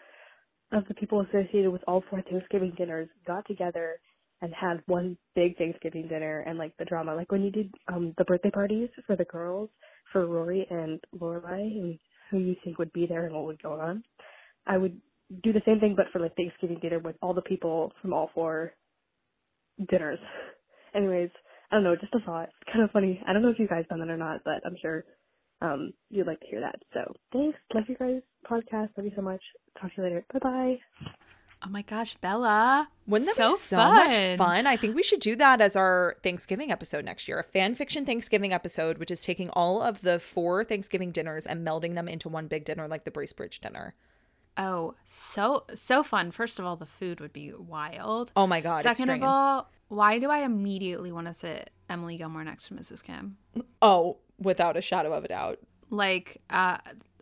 [0.71, 4.00] of the people associated with all four Thanksgiving dinners got together
[4.41, 8.13] and had one big Thanksgiving dinner and like the drama, like when you did um
[8.17, 9.69] the birthday parties for the girls,
[10.12, 12.00] for Rory and Lorelai, and
[12.32, 14.04] who you think would be there and what would go on.
[14.67, 15.02] I would
[15.43, 18.32] do the same thing, but for like Thanksgiving dinner with all the people from all
[18.36, 18.73] four
[19.89, 20.19] dinners.
[20.95, 21.30] Anyways,
[21.71, 22.50] I don't know, just a thought.
[22.62, 23.21] It's kind of funny.
[23.28, 25.06] I don't know if you guys done that or not, but I'm sure
[25.62, 26.82] um you'd like to hear that.
[26.93, 27.58] So thanks.
[27.74, 28.89] Love you guys podcast.
[28.98, 29.41] Love you so much.
[29.80, 30.26] Talk to you later.
[30.34, 30.80] Bye bye.
[31.65, 32.88] Oh my gosh, Bella.
[33.08, 33.96] Wouldn't that so be so fun.
[33.96, 34.67] much fun?
[34.67, 37.39] I think we should do that as our Thanksgiving episode next year.
[37.39, 41.65] A fan fiction Thanksgiving episode, which is taking all of the four Thanksgiving dinners and
[41.65, 43.96] melding them into one big dinner like the Bracebridge dinner.
[44.56, 46.32] Oh, so so fun.
[46.32, 48.32] First of all, the food would be wild.
[48.36, 48.82] Oh my god.
[48.82, 49.24] Second extreme.
[49.24, 53.04] of all, why do I immediately want to sit Emily Gilmore next to Mrs.
[53.04, 53.38] Kim?
[53.82, 55.60] Oh, without a shadow of a doubt.
[55.89, 56.78] Like, uh,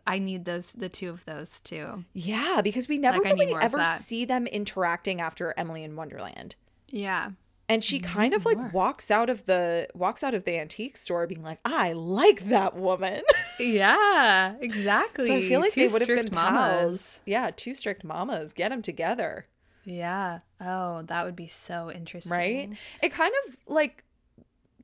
[0.06, 2.04] I need those the two of those too.
[2.12, 6.56] Yeah, because we never Like, really ever see them interacting after Emily in Wonderland.
[6.88, 7.30] Yeah.
[7.68, 8.68] and she kind of like more.
[8.72, 12.76] walks out of the walks out of the antique store being like i like that
[12.76, 13.22] woman
[13.58, 15.26] Yeah, exactly.
[15.26, 18.52] so i feel like Two they would have been strict pals yeah two strict mamas
[18.52, 19.46] get them together
[19.84, 20.38] Yeah.
[20.60, 22.32] Oh, that would be so interesting.
[22.38, 22.70] right
[23.02, 24.04] it kind of like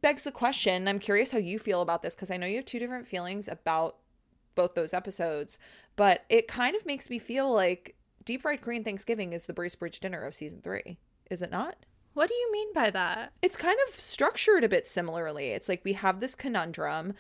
[0.03, 2.65] begs the question i'm curious how you feel about this because i know you have
[2.65, 3.97] two different feelings about
[4.55, 5.59] both those episodes
[5.97, 9.99] but it kind of makes me feel like deep fried korean thanksgiving is the bracebridge
[10.01, 10.99] dinner of season three
[11.31, 11.77] is it not
[12.15, 13.33] What do you mean by that?
[13.41, 15.49] it's kind of structured a bit similarly.
[15.51, 17.15] It's like we have this conundrum.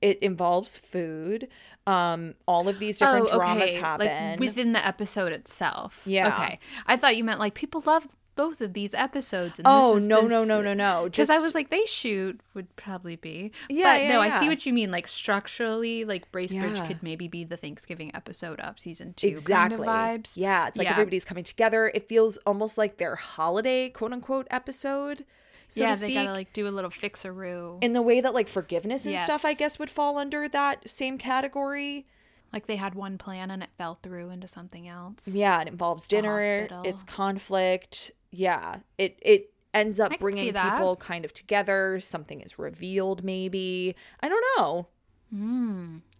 [0.00, 1.48] It involves food.
[1.88, 4.06] Um, all of these different dramas happen.
[4.06, 6.02] Oh, Like within the episode itself.
[6.06, 6.28] Yeah.
[6.28, 6.60] Okay.
[6.86, 8.06] I thought you meant like people love
[8.38, 9.58] both of these episodes.
[9.58, 11.04] And oh this is no this- no no no no!
[11.04, 13.52] Because I was like, they shoot would probably be.
[13.68, 14.90] Yeah, But yeah, no, I see what you mean.
[14.90, 16.86] Like structurally, like Bracebridge Yeah.
[16.86, 19.26] could maybe be the Thanksgiving episode of season two.
[19.28, 20.32] exactly Kind of vibes.
[20.36, 20.92] Yeah, it's like Yeah.
[20.92, 21.90] everybody's coming together.
[21.94, 25.24] It feels almost like their holiday quote unquote episode.
[25.70, 27.78] So yeah, they gotta like do a little fixaroo.
[27.82, 31.18] in the way that like forgiveness and stuff, I guess, would fall under that same
[31.18, 32.06] category.
[32.50, 35.28] like they had one plan and it fell through into something else.
[35.28, 36.66] Yeah, it involves dinner.
[36.82, 38.10] It's conflict.
[38.30, 42.00] Yeah, it it ends up bringing people kind of together.
[42.00, 43.94] Something is revealed, maybe.
[44.20, 44.88] I don't know.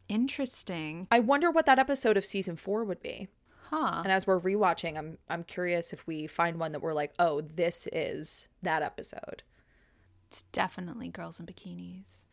[0.09, 1.07] Interesting.
[1.11, 3.29] I wonder what that episode of season four would be.
[3.71, 4.01] Huh.
[4.03, 7.43] And as we're rewatching, I'm I'm curious if we find one that we're like, oh,
[7.43, 9.43] this is that episode.
[10.27, 12.25] It's definitely girls in bikinis.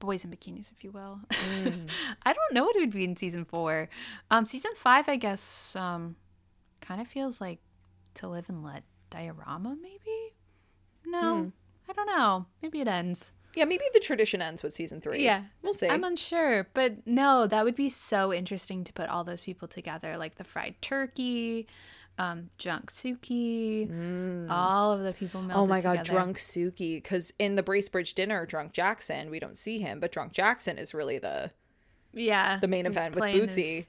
[0.00, 1.20] Boys in bikinis, if you will.
[1.30, 1.88] Mm.
[2.24, 3.88] I don't know what it would be in season four.
[4.30, 6.16] Um, season five, I guess, um,
[6.80, 7.60] kind of feels like
[8.14, 10.34] to live and let diorama, maybe?
[11.06, 11.36] No.
[11.42, 11.48] Hmm.
[11.88, 12.46] I don't know.
[12.62, 13.32] Maybe it ends.
[13.56, 15.24] Yeah, maybe the tradition ends with season three.
[15.24, 15.42] Yeah.
[15.62, 15.88] we'll see.
[15.88, 20.16] I'm unsure, but no, that would be so interesting to put all those people together,
[20.16, 21.66] like the fried turkey,
[22.16, 26.10] um, drunk Suki, all of the people melded Oh my god, together.
[26.12, 26.96] drunk Suki.
[27.02, 30.94] Because in the Bracebridge dinner, drunk Jackson, we don't see him, but drunk Jackson is
[30.94, 31.50] really the
[32.12, 33.86] Yeah, the main event with Bootsy.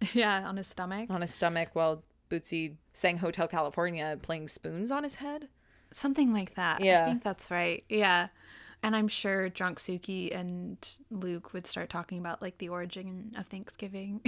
[0.00, 1.10] his- yeah, on his stomach.
[1.10, 5.48] on his stomach while Bootsy sang Hotel California playing spoons on his head.
[5.92, 6.82] Something like that.
[6.82, 7.02] Yeah.
[7.02, 7.84] I think that's right.
[7.88, 8.28] Yeah.
[8.82, 10.76] And I'm sure Drunk Suki and
[11.10, 14.22] Luke would start talking about like the origin of Thanksgiving.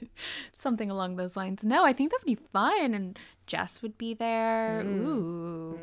[0.52, 1.64] Something along those lines.
[1.64, 2.94] No, I think that would be fun.
[2.94, 4.82] And Jess would be there.
[4.84, 5.06] Mm.
[5.06, 5.78] Ooh.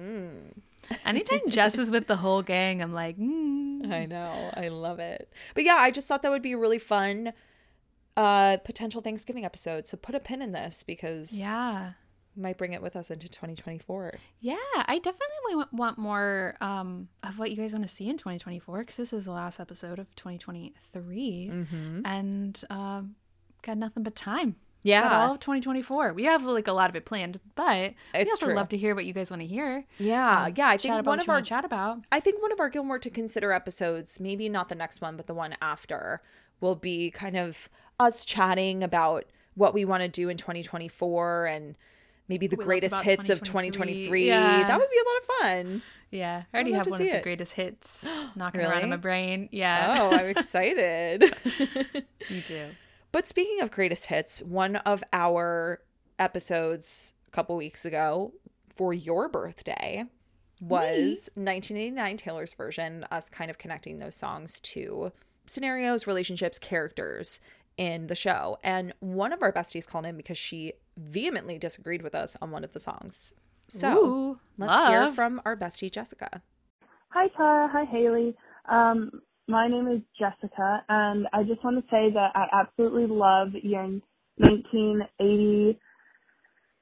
[1.06, 3.92] Anytime Jess is with the whole gang, I'm like, mm.
[3.92, 4.52] I know.
[4.56, 5.30] I love it.
[5.54, 7.34] But yeah, I just thought that would be really fun
[8.18, 9.88] uh potential Thanksgiving episode.
[9.88, 11.92] So put a pin in this because yeah.
[12.36, 14.16] might bring it with us into 2024.
[14.40, 18.80] Yeah, I definitely want more um, of what you guys want to see in 2024
[18.80, 21.50] because this is the last episode of 2023,
[22.06, 23.16] and um,
[23.62, 24.56] got nothing but time.
[24.86, 25.02] Yeah.
[25.02, 26.14] got all of 2024.
[26.14, 28.56] We have like a lot of it planned, but we also true.
[28.56, 29.84] love to hear what you guys want to hear.
[29.98, 32.02] Yeah, Um, yeah, I think one of our chat about.
[32.12, 35.26] I think one of our Gilmore to consider episodes, maybe not the next one, but
[35.26, 36.22] the one after,
[36.62, 37.68] will be kind of
[38.00, 41.76] us chatting about what we want to do in 2024 and
[42.28, 44.26] maybe the We greatest hits of 2023.
[44.26, 44.28] 2023.
[44.28, 44.68] Yeah.
[44.68, 45.26] That would be a lot of
[45.70, 45.82] fun.
[46.12, 48.06] Yeah, I already have one of the greatest hits
[48.36, 49.50] knocking around in my brain.
[49.52, 51.24] Yeah, Oh, I'm excited.
[52.30, 52.68] you do.
[53.12, 55.82] But speaking of greatest hits, one of our
[56.20, 58.34] episodes a couple weeks ago
[58.76, 60.06] for your birthday
[60.62, 65.12] was 1989 Taylor's version, us kind of connecting those songs to
[65.46, 67.40] scenarios, relationships, characters
[67.78, 68.58] in the show.
[68.64, 72.64] And one of our besties called in because she vehemently disagreed with us on one
[72.64, 73.34] of the songs.
[73.68, 76.42] So Ooh, let's hear from our bestie Jessica.
[77.10, 78.36] Hi Tara, hi Haley.
[78.70, 83.50] Um, my name is Jessica, and I just want to say that I absolutely love
[83.64, 83.84] your
[84.38, 85.80] 1980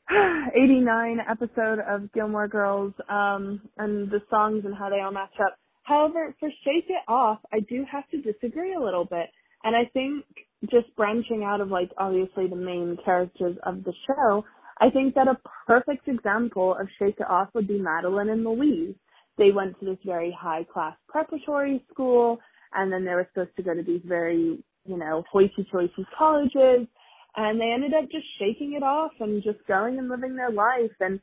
[0.56, 5.58] 89 episode of Gilmore Girls um, and the songs and how they all match up.
[5.84, 9.30] However, for Shake It Off, I do have to disagree a little bit.
[9.64, 10.26] And I think
[10.70, 14.46] just branching out of like obviously the main characters of the show,
[14.80, 18.96] I think that a perfect example of Shake It Off would be Madeline and Louise.
[19.38, 22.40] They went to this very high class preparatory school
[22.74, 26.88] and then they were supposed to go to these very, you know, hoity toity colleges
[27.36, 30.92] and they ended up just shaking it off and just going and living their life
[31.00, 31.20] and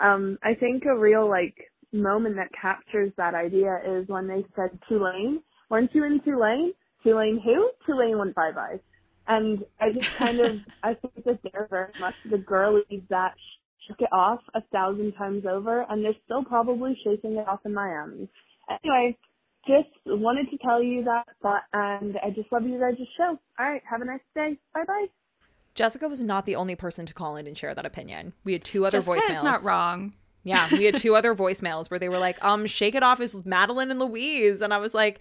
[0.00, 1.54] um I think a real like
[1.92, 5.40] moment that captures that idea is when they said Tulane.
[5.70, 6.72] Weren't you in Tulane?
[7.04, 7.70] Tulane who?
[7.86, 8.80] Tulane went bye bye.
[9.26, 13.34] And I just kind of I think that they're very much the girlies that
[13.86, 17.74] shook it off a thousand times over and they're still probably shaking it off in
[17.74, 18.28] Miami.
[18.70, 19.16] Anyway,
[19.66, 23.38] just wanted to tell you that thought and I just love you guys' show.
[23.58, 24.58] All right, have a nice day.
[24.72, 25.06] Bye bye.
[25.74, 28.32] Jessica was not the only person to call in and share that opinion.
[28.44, 29.30] We had two other Jessica voicemails.
[29.30, 30.12] is not wrong.
[30.44, 33.44] Yeah, we had two other voicemails where they were like, um, Shake It Off is
[33.44, 34.62] Madeline and Louise.
[34.62, 35.18] And I was like,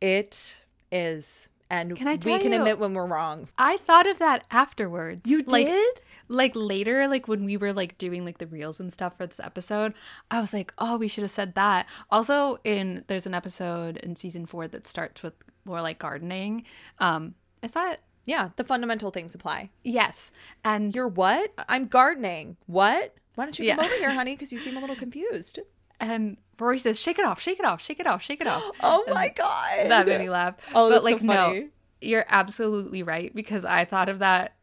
[0.00, 0.58] it
[0.92, 1.48] is.
[1.70, 3.48] And Can I we can you- admit when we're wrong.
[3.58, 5.28] I thought of that afterwards.
[5.30, 6.02] You Like, did?
[6.28, 9.40] like later, like when we were like doing like the reels and stuff for this
[9.40, 9.94] episode,
[10.30, 11.86] I was like, oh, we should have said that.
[12.10, 16.64] Also, in there's an episode in season four that starts with more like gardening.
[16.98, 19.70] Um, is that Yeah, the fundamental things apply.
[19.82, 20.30] yes?
[20.64, 21.52] And You're what?
[21.68, 22.56] I'm gardening.
[22.66, 23.14] What?
[23.34, 23.84] Why don't you come Yeah.
[23.86, 24.32] over here, honey?
[24.36, 25.58] Because you seem a little confused.
[25.98, 28.62] and Rory says, shake it off, shake it off, shake it off, shake it off.
[28.82, 29.90] Oh my God.
[29.90, 30.54] that made me laugh.
[30.74, 31.68] Oh, but that's so like no,
[32.00, 34.54] you're absolutely right because I thought of that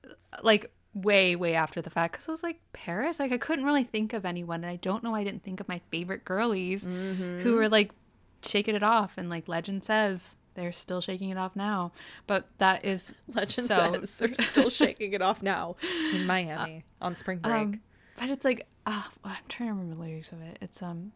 [0.43, 3.19] like way way after the fact because I was like Paris.
[3.19, 5.59] Like I couldn't really think of anyone, and I don't know why I didn't think
[5.59, 7.39] of my favorite girlies Mm-hmm.
[7.39, 7.91] who were like
[8.43, 11.93] shaking it off, and like legend says they're still shaking it off now.
[12.27, 15.77] But that is Legend so, says they're still shaking it off now
[16.13, 17.53] in Miami on spring break.
[17.53, 17.81] Um,
[18.19, 20.57] but it's like ah, I'm trying to remember the lyrics of it.
[20.61, 21.13] It's um,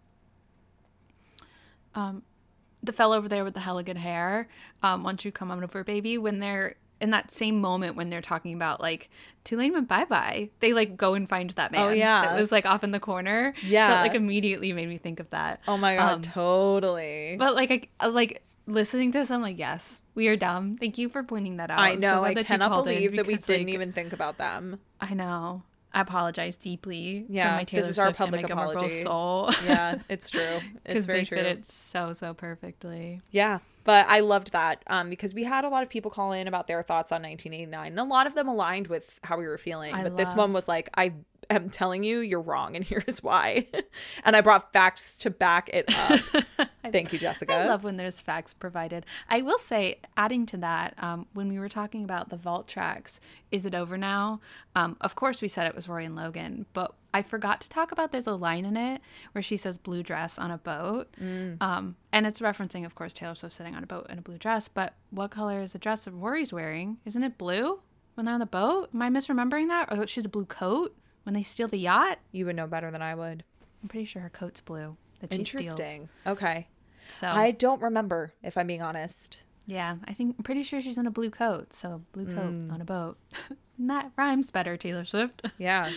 [1.96, 2.24] um,
[2.84, 4.48] the fellow over there with the hella good hair.
[4.84, 8.22] Um, once you come on over, baby, when they're in that same moment when they're
[8.22, 9.10] talking about like
[9.44, 11.82] Tulane went bye bye, they like go and find that man.
[11.82, 12.22] Oh, yeah.
[12.22, 13.54] that was like off in the corner.
[13.64, 15.60] Yeah, so it, like immediately made me think of that.
[15.68, 17.36] oh my God, Um, totally.
[17.38, 20.78] but like I like listening to this, I'm like, yes, we are dumb.
[20.78, 21.80] Thank you for pointing that out.
[21.80, 22.24] I I'm so know.
[22.24, 24.80] I cannot believe that we didn't like, even think about them.
[25.02, 25.64] I know.
[25.96, 29.02] I apologize deeply Yeah, for my this Taylor is our public and my Gilmore Girls
[29.02, 29.56] apology.
[29.56, 29.66] soul.
[29.66, 30.42] Yeah, it's true.
[30.42, 31.38] It's because very they true.
[31.38, 33.22] fit it so so perfectly.
[33.32, 36.48] Yeah, but I loved that um, because we had a lot of people call in
[36.48, 39.58] about their thoughts on 1989, and a lot of them aligned with how we were
[39.58, 39.96] feeling.
[39.96, 41.14] I but this one was like, I
[41.50, 43.68] am telling you, you're wrong, and here's why.
[44.26, 46.68] and I brought facts to back it up.
[46.92, 47.54] Thank you, Jessica.
[47.54, 49.06] I love when there's facts provided.
[49.30, 53.20] I will say, adding to that, um, when we were talking about the vault tracks,
[53.52, 54.40] is it over now?
[54.76, 57.92] Um, of course, we said it was Rory and Logan, but I forgot to talk
[57.92, 58.12] about.
[58.12, 61.14] There's a line in it where she says "blue dress on a boat,"
[61.62, 64.38] um, and it's referencing, of course, Taylor Swift sitting on a boat in a blue
[64.38, 64.68] dress.
[64.68, 66.98] But what color is the dress that Rory's wearing?
[67.06, 67.80] Isn't it blue
[68.16, 68.90] when they're on the boat?
[68.94, 69.98] Am I misremembering that?
[69.98, 72.20] Or she's a blue coat when they steal the yacht?
[72.32, 73.44] you would know better than I would.
[73.82, 75.68] I'm pretty sure her coat's blue that she steals.
[75.68, 76.10] Interesting.
[76.28, 76.68] Okay.
[77.08, 79.40] So I don't remember, if I'm being honest.
[79.68, 81.74] Yeah, I think I'm pretty sure she's in a blue coat.
[81.74, 82.72] So blue coat Mm.
[82.74, 83.18] on a boat.
[83.80, 85.42] that rhymes better, Taylor Swift.
[85.58, 85.90] Yeah.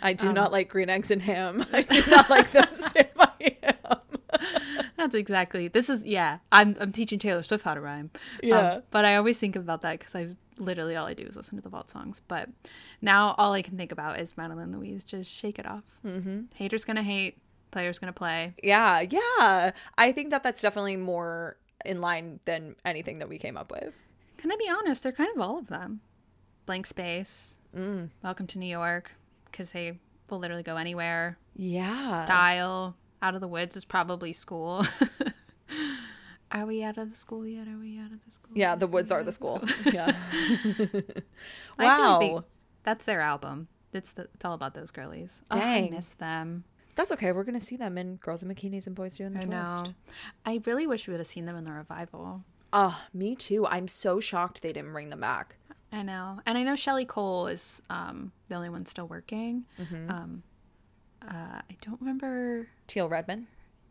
[0.00, 1.64] I do Um, not like green eggs and ham.
[1.72, 3.96] I do not like those if I am.
[4.96, 5.66] That's exactly.
[5.68, 6.38] This is yeah.
[6.52, 8.10] I'm I'm teaching Taylor Swift how to rhyme.
[8.14, 8.80] Um, Yeah.
[8.90, 11.62] but I always think about that because I literally all I do is listen to
[11.62, 12.20] the vault songs.
[12.28, 12.48] But
[13.02, 15.04] now all I can think about is Madeline Louise.
[15.04, 15.84] Just shake it off.
[16.06, 16.42] Mm-hmm.
[16.54, 17.38] Haters gonna hate.
[17.78, 18.54] Players gonna play.
[18.60, 19.70] Yeah, yeah.
[19.96, 23.94] I think that that's definitely more in line than anything that we came up with.
[24.36, 25.04] Can I be honest?
[25.04, 26.00] They're kind of all of them.
[26.66, 27.56] Blank space.
[27.76, 28.10] Mm.
[28.20, 29.12] Welcome to New York.
[29.44, 31.38] Because they will literally go anywhere.
[31.54, 32.24] Yeah.
[32.24, 32.96] style.
[33.22, 34.84] Out of the woods is probably school.
[36.50, 37.68] are we out of the school yet?
[37.68, 38.50] Are we out of the school?
[38.56, 38.80] Yeah, yet?
[38.80, 39.64] the woods we are the school.
[39.64, 39.92] school?
[39.92, 40.16] yeah.
[41.78, 42.18] Wow.
[42.18, 42.48] like they-
[42.82, 43.68] that's their album.
[43.92, 45.42] It's the, it's all about those girlies.
[45.52, 45.90] Oh, I Dang.
[45.94, 46.64] miss them.
[46.98, 47.30] That's okay.
[47.30, 49.84] We're gonna see them in Girls in Bikinis and Boys Doing the I Twist.
[49.86, 49.92] know.
[50.44, 52.42] I really wish we would have seen them in the revival.
[52.72, 53.64] Oh, me too.
[53.68, 55.54] I'm so shocked they didn't bring them back.
[55.92, 59.64] I know, and I know Shelley Cole is um, the only one still working.
[59.80, 60.10] Mm-hmm.
[60.10, 60.42] Um,
[61.22, 63.46] uh, I don't remember Teal Redmann.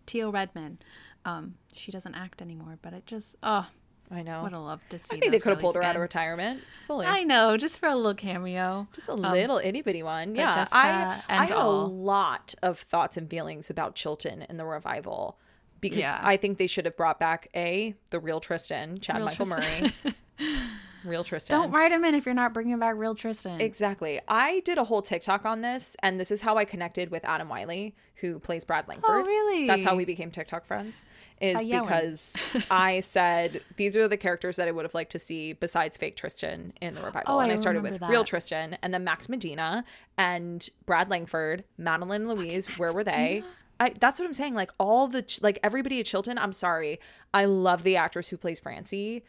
[0.06, 0.78] Teal Redmann.
[1.24, 3.67] Um, she doesn't act anymore, but it just oh,
[4.10, 4.43] I know.
[4.43, 5.17] would have loved to see.
[5.17, 7.06] I think they could have pulled her out of retirement fully.
[7.06, 8.88] I know, just for a little cameo.
[8.93, 10.34] Just a um, little itty bitty one.
[10.36, 10.56] Yeah.
[10.56, 11.86] Jessica I, I and had all.
[11.86, 15.38] a lot of thoughts and feelings about Chilton in the revival
[15.82, 16.20] because Yeah.
[16.24, 19.91] I think they should have brought back A, the real Tristan, Chad Real Michael Tristan.
[20.04, 20.13] Murray.
[21.03, 21.60] real Tristan.
[21.60, 23.62] Don't write him in if you're not bringing back real Tristan.
[23.62, 24.19] Exactly.
[24.27, 27.49] I did a whole TikTok on this, and this is how I connected with Adam
[27.49, 29.10] Wylie, who plays Brad oh, Langford.
[29.10, 29.67] Oh, really?
[29.67, 31.03] That's how we became TikTok friends.
[31.39, 35.53] Is because I said these are the characters that I would have liked to see
[35.53, 38.23] besides fake Tristan in the revival, Oh, and I I started with remember real.
[38.23, 39.86] Tristan, and then Max Medina
[40.17, 42.67] and Brad Langford, Madeline Louise.
[42.77, 43.43] Where were they?
[43.79, 44.55] I, that's what I'm saying.
[44.55, 46.38] Like all the like everybody at Chilton.
[46.38, 46.99] I'm sorry.
[47.33, 49.23] I love the actress who plays Francie.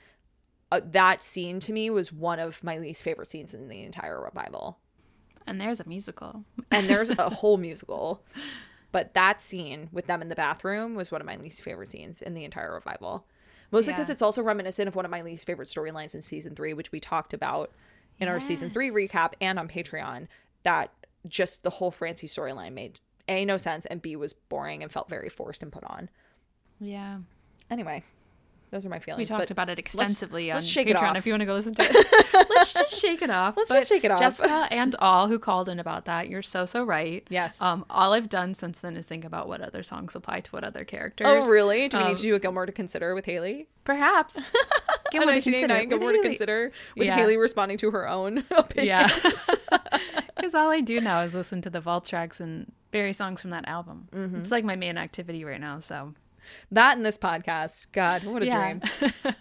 [0.71, 4.21] Uh, that scene to me was one of my least favorite scenes in the entire
[4.23, 4.79] revival
[5.47, 6.45] and there's a musical.
[6.71, 8.23] and there's a whole musical.
[8.93, 12.21] But that scene with them in the bathroom was one of my least favorite scenes
[12.21, 13.27] in the entire revival.
[13.73, 14.13] Mostly because Yeah.
[14.13, 17.01] it's also reminiscent of one of my least favorite storylines in season three, which we
[17.01, 17.71] talked about
[18.21, 20.27] in our season three recap and on Patreon.
[20.65, 20.93] That
[21.27, 25.09] just the whole Francie storyline made A, no sense, and B, was boring and felt
[25.09, 26.11] very forced and put on.
[26.79, 27.21] Yeah.
[27.71, 28.05] Anyway,
[28.71, 29.31] those are my feelings.
[29.31, 31.55] We talked about it extensively let's on shake it Patreon if you want to go
[31.55, 32.47] listen to it.
[32.51, 33.57] let's just shake it off.
[33.57, 34.19] Let's But just shake it off.
[34.19, 37.27] Jessica and all who called in about that, you're so so right.
[37.31, 37.61] Yes.
[37.63, 40.65] Um, all I've done since then is think about what other songs apply to what
[40.65, 41.27] other characters.
[41.29, 41.89] oh, really?
[41.89, 43.69] Do we Um, need to do a Gilmore to consider with Haley?
[43.85, 44.51] Perhaps.
[45.11, 45.69] Gilmore to consider.
[45.69, 47.17] 1989 Gilmore to consider with Yeah.
[47.17, 48.87] Haley responding to her own opinion.
[48.87, 49.33] Yeah.
[50.37, 53.51] Because all I do now is listen to the vault tracks and various songs from
[53.51, 54.09] that album.
[54.13, 54.37] Mm-hmm.
[54.41, 55.79] It's like my main activity right now.
[55.79, 56.15] So
[56.71, 57.87] That and this podcast.
[57.93, 58.79] God, what a yeah.
[58.79, 59.35] dream.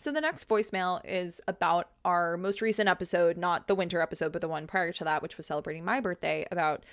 [0.00, 4.40] So the next voicemail is about our most recent episode, not the winter episode, but
[4.40, 6.84] the one prior to that, which was celebrating my birthday, about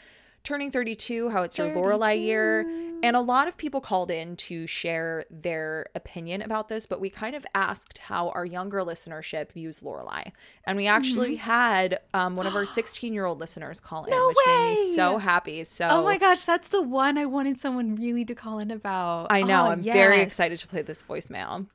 [0.48, 2.62] turning 32, how it's your Lorelai year.
[3.04, 7.10] And a lot of people called in to share their opinion about this, but we
[7.10, 10.32] kind of asked how our younger listenership views Lorelai.
[10.66, 14.30] And we actually had um, one of our 16 year old listeners call in, No
[14.30, 15.64] which made me so happy.
[15.66, 19.28] So Oh my gosh, that's the one I wanted someone really to call in about.
[19.30, 19.68] I know.
[19.68, 21.68] Oh, I'm very excited to play this voicemail.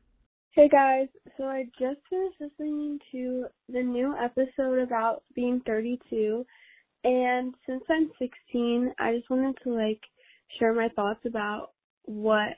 [0.53, 6.45] Hey guys, so I just finished listening to the new episode about being 32,
[7.05, 10.01] and since I'm 16, I just wanted to like
[10.59, 11.71] share my thoughts about
[12.05, 12.57] what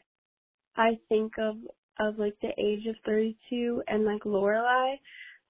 [0.76, 1.56] I think of
[2.00, 4.96] of like the age of 32 and like Lorelai,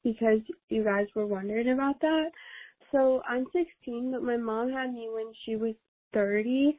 [0.03, 2.31] because you guys were wondering about that.
[2.93, 5.75] So I'm 16, but my mom had me when she was
[6.13, 6.77] 30,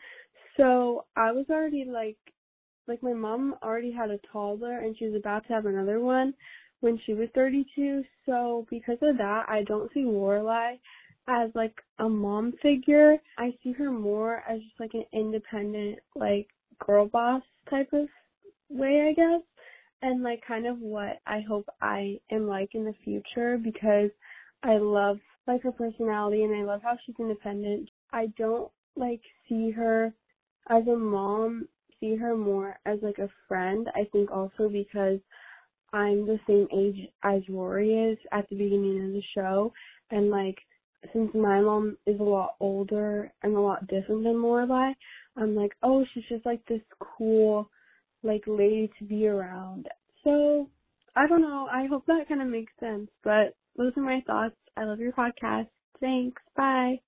[0.55, 2.17] so I was already like
[2.87, 6.33] like my mom already had a toddler and she was about to have another one
[6.81, 8.03] when she was 32.
[8.25, 10.77] So because of that, I don't see Lorelai
[11.27, 13.17] as like a mom figure.
[13.37, 16.47] I see her more as just like an independent like
[16.85, 18.07] girl boss type of
[18.69, 19.41] way, I guess.
[20.01, 24.11] And like kind of what I hope I am like in the future because
[24.63, 25.17] I love
[25.47, 27.89] like her personality and I love how she's independent.
[28.11, 30.13] I don't like see her
[30.69, 31.67] as a mom
[31.99, 33.89] see her more as like a friend.
[33.95, 35.19] I think also because
[35.93, 39.71] I'm the same age as Rory is at the beginning of the show,
[40.11, 40.57] and like
[41.13, 44.93] since my mom is a lot older and a lot different than Lorelai,
[45.37, 47.69] I'm like, oh, she's just like this cool,
[48.23, 49.87] like lady to be around.
[50.23, 50.69] So
[51.15, 51.67] I don't know.
[51.71, 53.09] I hope that kind of makes sense.
[53.23, 54.55] But those are my thoughts.
[54.77, 55.67] I love your podcast.
[55.99, 56.41] Thanks.
[56.55, 56.99] Bye.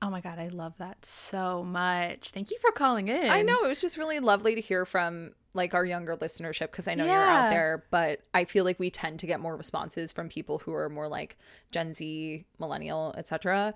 [0.00, 2.30] Oh my god, I love that so much.
[2.30, 3.30] Thank you for calling in.
[3.30, 6.86] I know it was just really lovely to hear from like our younger listenership because
[6.86, 10.12] I know you're out there, but I feel like we tend to get more responses
[10.12, 11.36] from people who are more like
[11.72, 13.74] Gen Z, millennial, etc.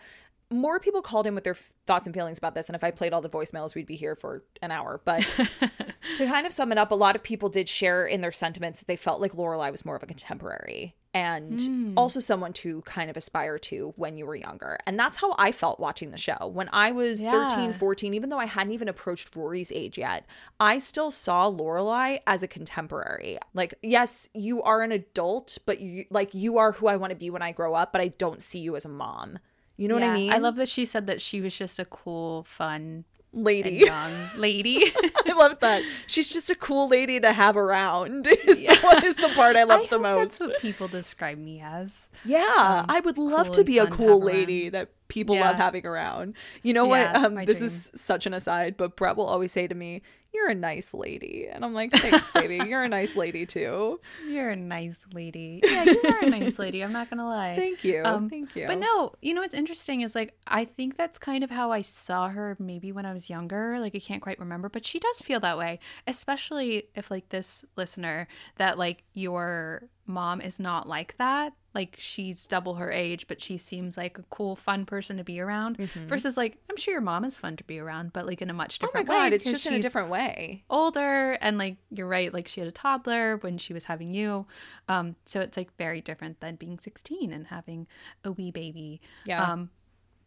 [0.52, 2.90] More people called in with their f- thoughts and feelings about this, and if I
[2.90, 5.00] played all the voicemails, we'd be here for an hour.
[5.04, 5.22] But
[6.16, 8.78] to kind of sum it up, a lot of people did share in their sentiments
[8.80, 11.92] that they felt like Lorelai was more of a contemporary and Hmm.
[11.98, 14.78] also someone to kind of aspire to when you were younger.
[14.86, 16.46] And that's how I felt watching the show.
[16.52, 17.30] When I was Yeah.
[17.50, 20.24] 13, 14, even though I hadn't even approached Rory's age yet,
[20.58, 23.38] I still saw Lorelai as a contemporary.
[23.52, 27.16] Like, yes, you are an adult, but you like you are who I want to
[27.16, 29.38] be when I grow up, but I don't see you as a mom.
[29.76, 30.32] You know what I mean?
[30.32, 33.70] I love that she said that she was just a cool, fun, lady.
[33.70, 34.92] young lady.
[35.26, 35.82] I love that.
[36.06, 38.26] She's just a cool lady to have around.
[38.44, 40.38] Is, the, what is the part I love I the most?
[40.38, 42.08] That's what people describe me as.
[42.24, 44.72] Yeah, I would love cool to be a cool lady around.
[44.72, 46.34] that people love having around.
[46.62, 47.14] You know what?
[47.14, 50.02] Um, this is such an aside, but Brett will always say to me,
[50.34, 52.56] "You're a nice lady," and I'm like, "Thanks, baby.
[52.68, 55.60] You're a nice lady too." You're a nice lady.
[55.72, 56.82] Yeah, you are a nice lady.
[56.82, 57.56] I'm not gonna lie.
[57.56, 58.02] Thank you.
[58.04, 58.66] Um, Thank you.
[58.66, 61.80] But no, you know what's interesting is like I think that's kind of how I
[61.82, 63.78] saw her maybe when I was younger.
[63.80, 67.64] Like I can't quite remember, but she does feel that way, especially if like this
[67.76, 71.52] listener that like your mom is not like that.
[71.74, 75.40] Like she's double her age, but she seems like a cool, fun person to be
[75.40, 75.78] around.
[76.06, 78.52] Versus like I'm sure your mom is fun to be around, but like in a
[78.52, 78.84] much Mm-hmm.
[78.84, 79.24] oh my different way.
[79.26, 80.21] god, it's just in a different way.
[80.70, 84.46] Older and like you're right like she had a toddler when she was having you.
[84.88, 87.86] Um so it's like very different than being 16 and having
[88.24, 89.00] a wee baby.
[89.24, 89.42] Yeah.
[89.42, 89.70] um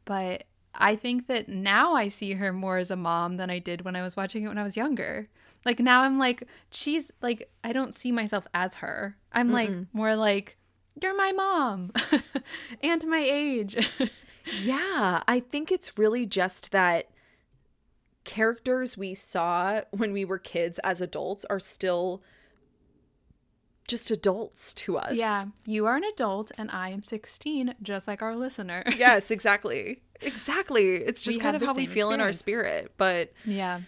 [0.06, 0.44] but
[0.78, 3.96] i think that now i see her more as a mom than i did when
[3.96, 5.26] i was watching it when i was younger.
[5.66, 9.18] Like now i'm like she's like i don't see myself as her.
[9.32, 10.58] I'm like more like
[11.02, 11.92] you're my mom
[12.84, 13.76] and my age.
[14.62, 17.10] Yeah, I think it's really just that
[18.26, 22.22] characters we saw when we were kids as adults are still
[23.88, 25.16] just adults to us.
[25.18, 30.02] yeah you are an adult and i am 16 just like our listener Yes, exactly.
[30.22, 30.96] Exactly.
[30.96, 32.94] It's We just kind of how we feel in our spirit.
[32.98, 33.82] But yeah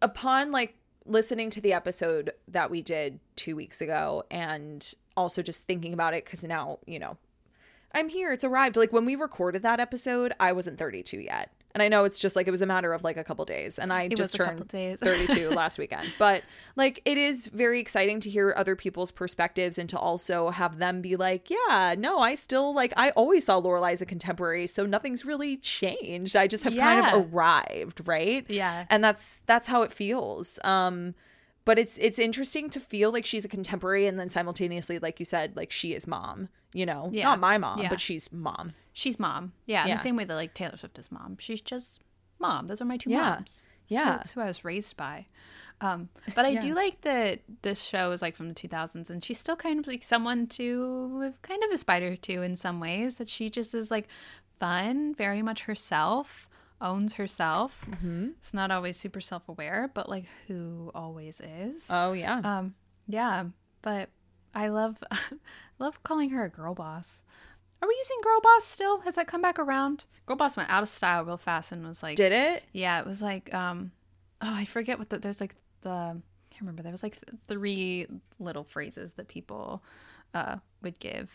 [0.00, 5.66] upon like listening to the episode that we did two weeks ago and also just
[5.66, 7.16] thinking about it because now, you know,
[7.94, 8.32] I'm here.
[8.32, 8.76] It's arrived.
[8.76, 11.52] Like when we recorded that episode, I wasn't 32 yet.
[11.74, 13.80] And I know it's just like it was a matter of like a couple days,
[13.80, 15.00] and I It just was a couple turned days.
[15.02, 16.06] 32 last weekend.
[16.18, 16.44] But
[16.76, 21.00] like it is very exciting to hear other people's perspectives and to also have them
[21.00, 24.86] be like, yeah, no, I still like I always saw Lorelai as a contemporary, so
[24.86, 26.36] nothing's really changed.
[26.36, 28.46] I just have kind of arrived, right?
[28.48, 28.86] Yeah.
[28.88, 30.60] and that's that's how it feels.
[30.62, 31.14] Um,
[31.64, 35.24] but it's it's interesting to feel like she's a contemporary, and then simultaneously, like you
[35.24, 36.50] said, like she is mom.
[36.74, 37.24] You know, Yeah.
[37.24, 37.88] not my mom, Yeah.
[37.88, 38.74] but she's mom.
[38.92, 39.52] She's mom.
[39.64, 39.94] Yeah, in Yeah.
[39.96, 41.38] the same way that like Taylor Swift is mom.
[41.38, 42.02] She's just
[42.38, 42.66] mom.
[42.66, 43.30] Those are my two Yeah.
[43.30, 43.66] moms.
[43.88, 44.04] So Yeah.
[44.16, 45.26] that's who I was raised by.
[45.80, 46.60] Um, but I Yeah.
[46.60, 49.86] do like that this show is like from the 2000s, and she's still kind of
[49.86, 53.18] like someone to kind of aspire to in some ways.
[53.18, 54.08] That she just is like
[54.58, 56.48] fun, very much herself,
[56.80, 57.84] owns herself.
[57.88, 58.30] Mm-hmm.
[58.38, 61.88] It's not always super self aware, but like who always is.
[61.90, 62.74] Oh yeah, Um,
[63.06, 63.44] yeah,
[63.82, 64.08] but
[64.54, 65.02] I love
[65.78, 67.22] love calling her a girl boss.
[67.82, 69.00] Are we using girl boss still?
[69.00, 70.04] Has that come back around?
[70.26, 72.62] Girl boss went out of style real fast and was like, did it?
[72.72, 73.92] yeah, it was like, um,
[74.40, 76.12] oh, I forget what the there's like the I
[76.50, 76.82] can't remember.
[76.82, 78.06] There was like th- three
[78.38, 79.82] little phrases that people
[80.32, 81.30] uh would give.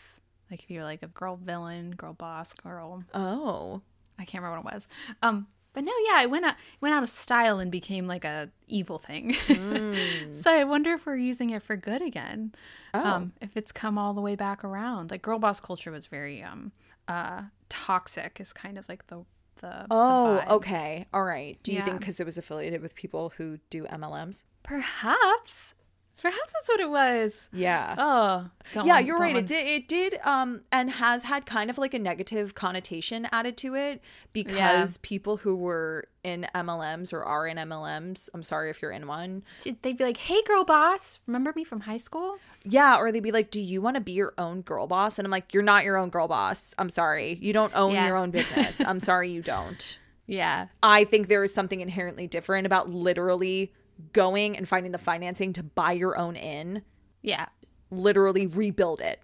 [0.50, 3.82] Like if you're like a girl villain, girl boss, girl Oh,
[4.18, 4.88] I can't remember what it was.
[5.22, 8.50] Um, but no, yeah, it went out went out of style and became like a
[8.66, 9.32] evil thing.
[10.32, 12.52] so I wonder if we're using it for good again.
[12.94, 13.04] Oh.
[13.04, 15.10] Um, if it's come all the way back around.
[15.10, 16.72] Like girl boss culture was very um
[17.08, 19.24] uh toxic is kind of like the
[19.60, 20.48] the the oh, vibe.
[20.50, 21.58] okay, all right.
[21.62, 24.44] Do you think because it was affiliated with people who do MLMs?
[24.62, 25.74] Perhaps.
[26.20, 27.48] Perhaps that's what it was.
[27.52, 27.94] Yeah.
[27.96, 29.36] Oh, don't yeah, want- you're right.
[29.36, 29.66] It did.
[29.66, 30.18] It did.
[30.24, 34.02] Um, and has had kind of like a negative connotation added to it
[34.32, 38.28] because people who were in MLMs or are in MLMs.
[38.34, 39.42] I'm sorry if you're in one.
[39.64, 43.32] They'd be like, "Hey, girl boss, remember me from high school?" Yeah, or they'd be
[43.32, 45.84] like, "Do you want to be your own girl boss?" And I'm like, "You're not
[45.84, 46.74] your own girl boss.
[46.78, 47.38] I'm sorry.
[47.40, 48.06] You don't own Yeah.
[48.06, 48.80] your own business.
[48.80, 53.72] I'm sorry you don't." Yeah, I think there is something inherently different about literally
[54.12, 56.82] going and finding the financing to buy your own in,
[57.22, 57.46] yeah.
[57.90, 59.20] literally rebuild it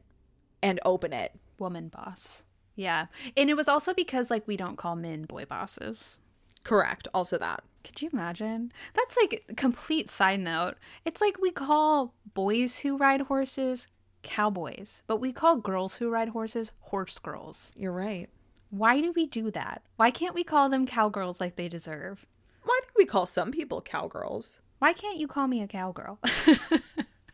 [0.62, 1.32] and open it.
[1.58, 2.44] Woman boss.
[2.74, 3.06] Yeah,
[3.36, 6.18] and it was also because like we don't call men boy bosses.
[6.62, 7.08] Correct.
[7.14, 7.62] Also that.
[7.84, 8.72] Could you imagine?
[8.94, 10.74] That's like complete side note.
[11.04, 13.86] It's like we call boys who ride horses
[14.22, 17.72] cowboys, but we call girls who ride horses horse girls.
[17.76, 18.28] You're right.
[18.70, 19.82] Why do we do that?
[19.94, 22.26] Why can't we call them cowgirls like they deserve?
[22.66, 24.60] Well, I think we call some people cowgirls.
[24.78, 26.18] Why can't you call me a cowgirl?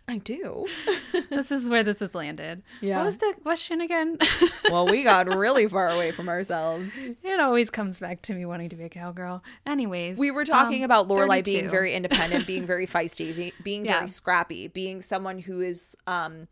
[0.08, 0.66] I do.
[1.30, 2.62] this is where this has landed.
[2.80, 2.98] Yeah.
[2.98, 4.18] What was the question again?
[4.70, 7.02] well, we got really far away from ourselves.
[7.22, 9.42] it always comes back to me wanting to be a cowgirl.
[9.64, 13.84] Anyways, We were talking um, about Lorelai being very independent, being very feisty, be- being
[13.86, 13.98] Yeah.
[13.98, 16.48] very scrappy, being someone who is um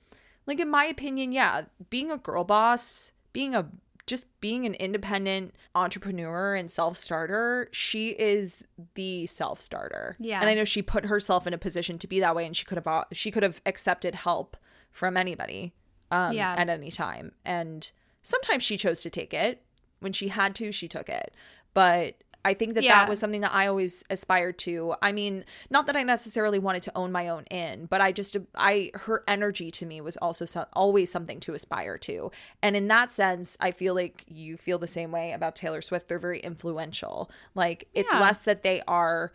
[0.47, 3.69] like in my opinion, yeah, being a girl boss, being a
[4.11, 10.17] just being an independent entrepreneur and self-starter, she is the self-starter.
[10.19, 10.41] Yeah.
[10.41, 12.65] And I know she put herself in a position to be that way and she
[12.65, 14.57] could have uh, she could have accepted help
[14.91, 15.73] from anybody
[16.11, 16.55] um Yeah.
[16.59, 17.33] at any time.
[17.45, 17.91] And
[18.23, 19.63] sometimes she chose to take it.
[20.01, 21.33] When she had to, she took it.
[21.73, 23.01] But I think that Yeah.
[23.01, 24.95] that was something that I always aspired to.
[25.03, 28.37] I mean, not that I necessarily wanted to own my own inn, but I just
[28.55, 32.31] I her energy to me was also so, always something to aspire to.
[32.63, 36.09] And in that sense, I feel like you feel the same way about Taylor Swift.
[36.09, 37.31] They're very influential.
[37.55, 38.21] Like it's Yeah.
[38.21, 39.33] less that they are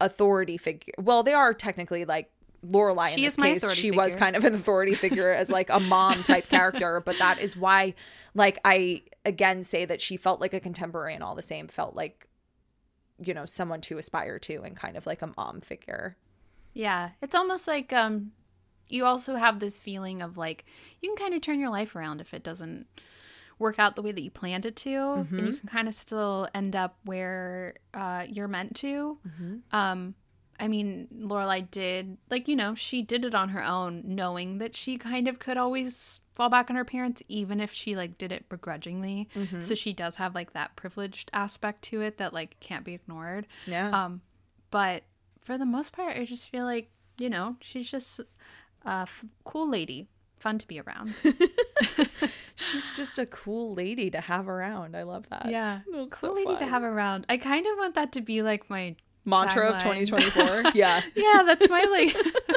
[0.00, 0.94] authority figure.
[0.98, 2.30] Well, they are technically like
[2.66, 3.72] Lorelai in She this is my case.
[3.74, 7.38] She was kind of an authority figure as like a mom type character, but that
[7.38, 7.94] is why
[8.34, 11.94] like I again say that she felt like a contemporary and all the same felt
[11.94, 12.26] like
[13.24, 16.16] you know someone to aspire to and kind of like a mom figure.
[16.74, 18.32] Yeah, it's almost like um
[18.88, 20.64] you also have this feeling of like
[21.00, 22.86] you can kind of turn your life around if it doesn't
[23.58, 24.90] work out the way that you planned it to
[25.38, 29.18] and you can kind of still end up where uh you're meant to.
[29.72, 30.14] Um
[30.58, 34.74] I mean, Lorelai did like you know, she did it on her own knowing that
[34.74, 38.30] she kind of could always fall back on her parents even if she like did
[38.32, 39.28] it begrudgingly.
[39.60, 43.46] So she does have like that privileged aspect to it that like can't be ignored.
[43.66, 43.90] Yeah.
[43.90, 44.20] Um,
[44.70, 45.04] but
[45.40, 48.20] for the most part, I just feel like you know she's just
[48.84, 51.14] a f- cool lady, fun to be around.
[52.58, 54.96] She's just a cool lady to have around.
[54.96, 55.48] I love that.
[55.50, 57.26] yeah, cool so lady to have around.
[57.28, 58.96] I kind of want that to be like my
[59.26, 60.70] Mantra of 2024.
[60.74, 61.02] yeah.
[61.14, 62.16] Yeah, that's my like.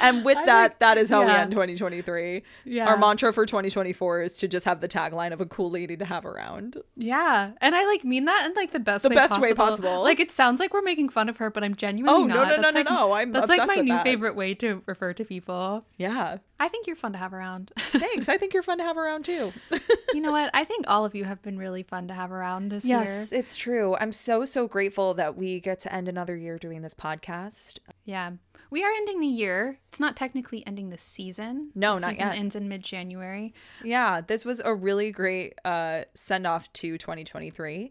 [0.00, 2.42] And with that, that is how we end 2023.
[2.64, 2.86] Yeah.
[2.86, 6.04] Our mantra for 2024 is to just have the tagline of a cool lady to
[6.04, 6.76] have around.
[6.96, 9.48] Yeah, and I like mean that in like the best The way best possible.
[9.48, 10.02] way possible.
[10.02, 12.48] Like it sounds like we're making fun of her, but I'm genuinely Oh, no, not.
[12.48, 13.12] no, no, That's, no, like, no.
[13.12, 14.04] I'm that's like my new that.
[14.04, 15.84] favorite way to refer to people.
[15.96, 16.38] Yeah.
[16.60, 17.70] I think you're fun to have around.
[17.78, 18.28] Thanks.
[18.28, 19.52] I think you're fun to have around too.
[20.12, 20.50] you know what?
[20.54, 23.38] I think all of you have been really fun to have around this yes, year.
[23.40, 23.96] it's true.
[24.00, 27.78] I'm so, so grateful that we get to end another year doing this podcast.
[28.04, 28.32] Yeah.
[28.70, 29.78] We are ending the year.
[29.88, 31.70] It's not technically ending the season.
[31.74, 32.36] No, the not season yet.
[32.36, 33.54] ends in mid January.
[33.82, 37.90] Yeah, this was a really great uh, send off to 2023.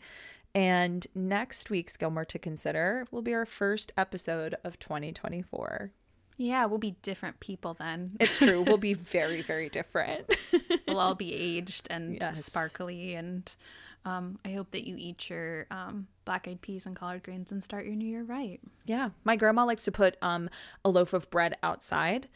[0.56, 5.92] And next week's Gilmore to Consider will be our first episode of 2024.
[6.40, 8.12] Yeah, we'll be different people then.
[8.20, 8.62] It's true.
[8.62, 10.32] we'll be very, very different.
[10.88, 12.46] we'll all be aged and Yes.
[12.46, 13.56] sparkly and
[14.08, 17.64] um, I hope that you eat your um, black eyed peas and collard greens and
[17.64, 18.60] start your new year right.
[18.86, 19.10] yeah.
[19.24, 20.50] My grandma likes to put um,
[20.86, 22.28] a loaf of bread outside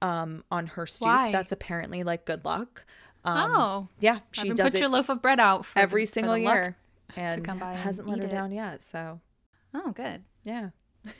[0.00, 1.06] um, on her stoop.
[1.08, 1.32] Why?
[1.32, 2.84] That's apparently like good luck.
[3.24, 6.38] Um, oh, Yeah, she does put your loaf of bread out for every the- single
[6.38, 6.76] year.
[7.16, 8.30] And come by hasn't let her it.
[8.30, 8.82] down yet.
[8.82, 9.20] So,
[9.74, 10.24] Oh, good.
[10.44, 10.70] yeah.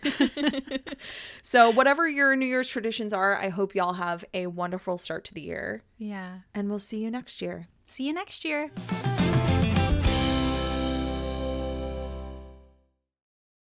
[1.43, 5.35] so, whatever your New Year's traditions are, I hope y'all have a wonderful start to
[5.35, 5.83] the year.
[5.97, 6.41] Yeah.
[6.55, 7.69] And we'll see you next year.
[7.87, 8.71] See you next year.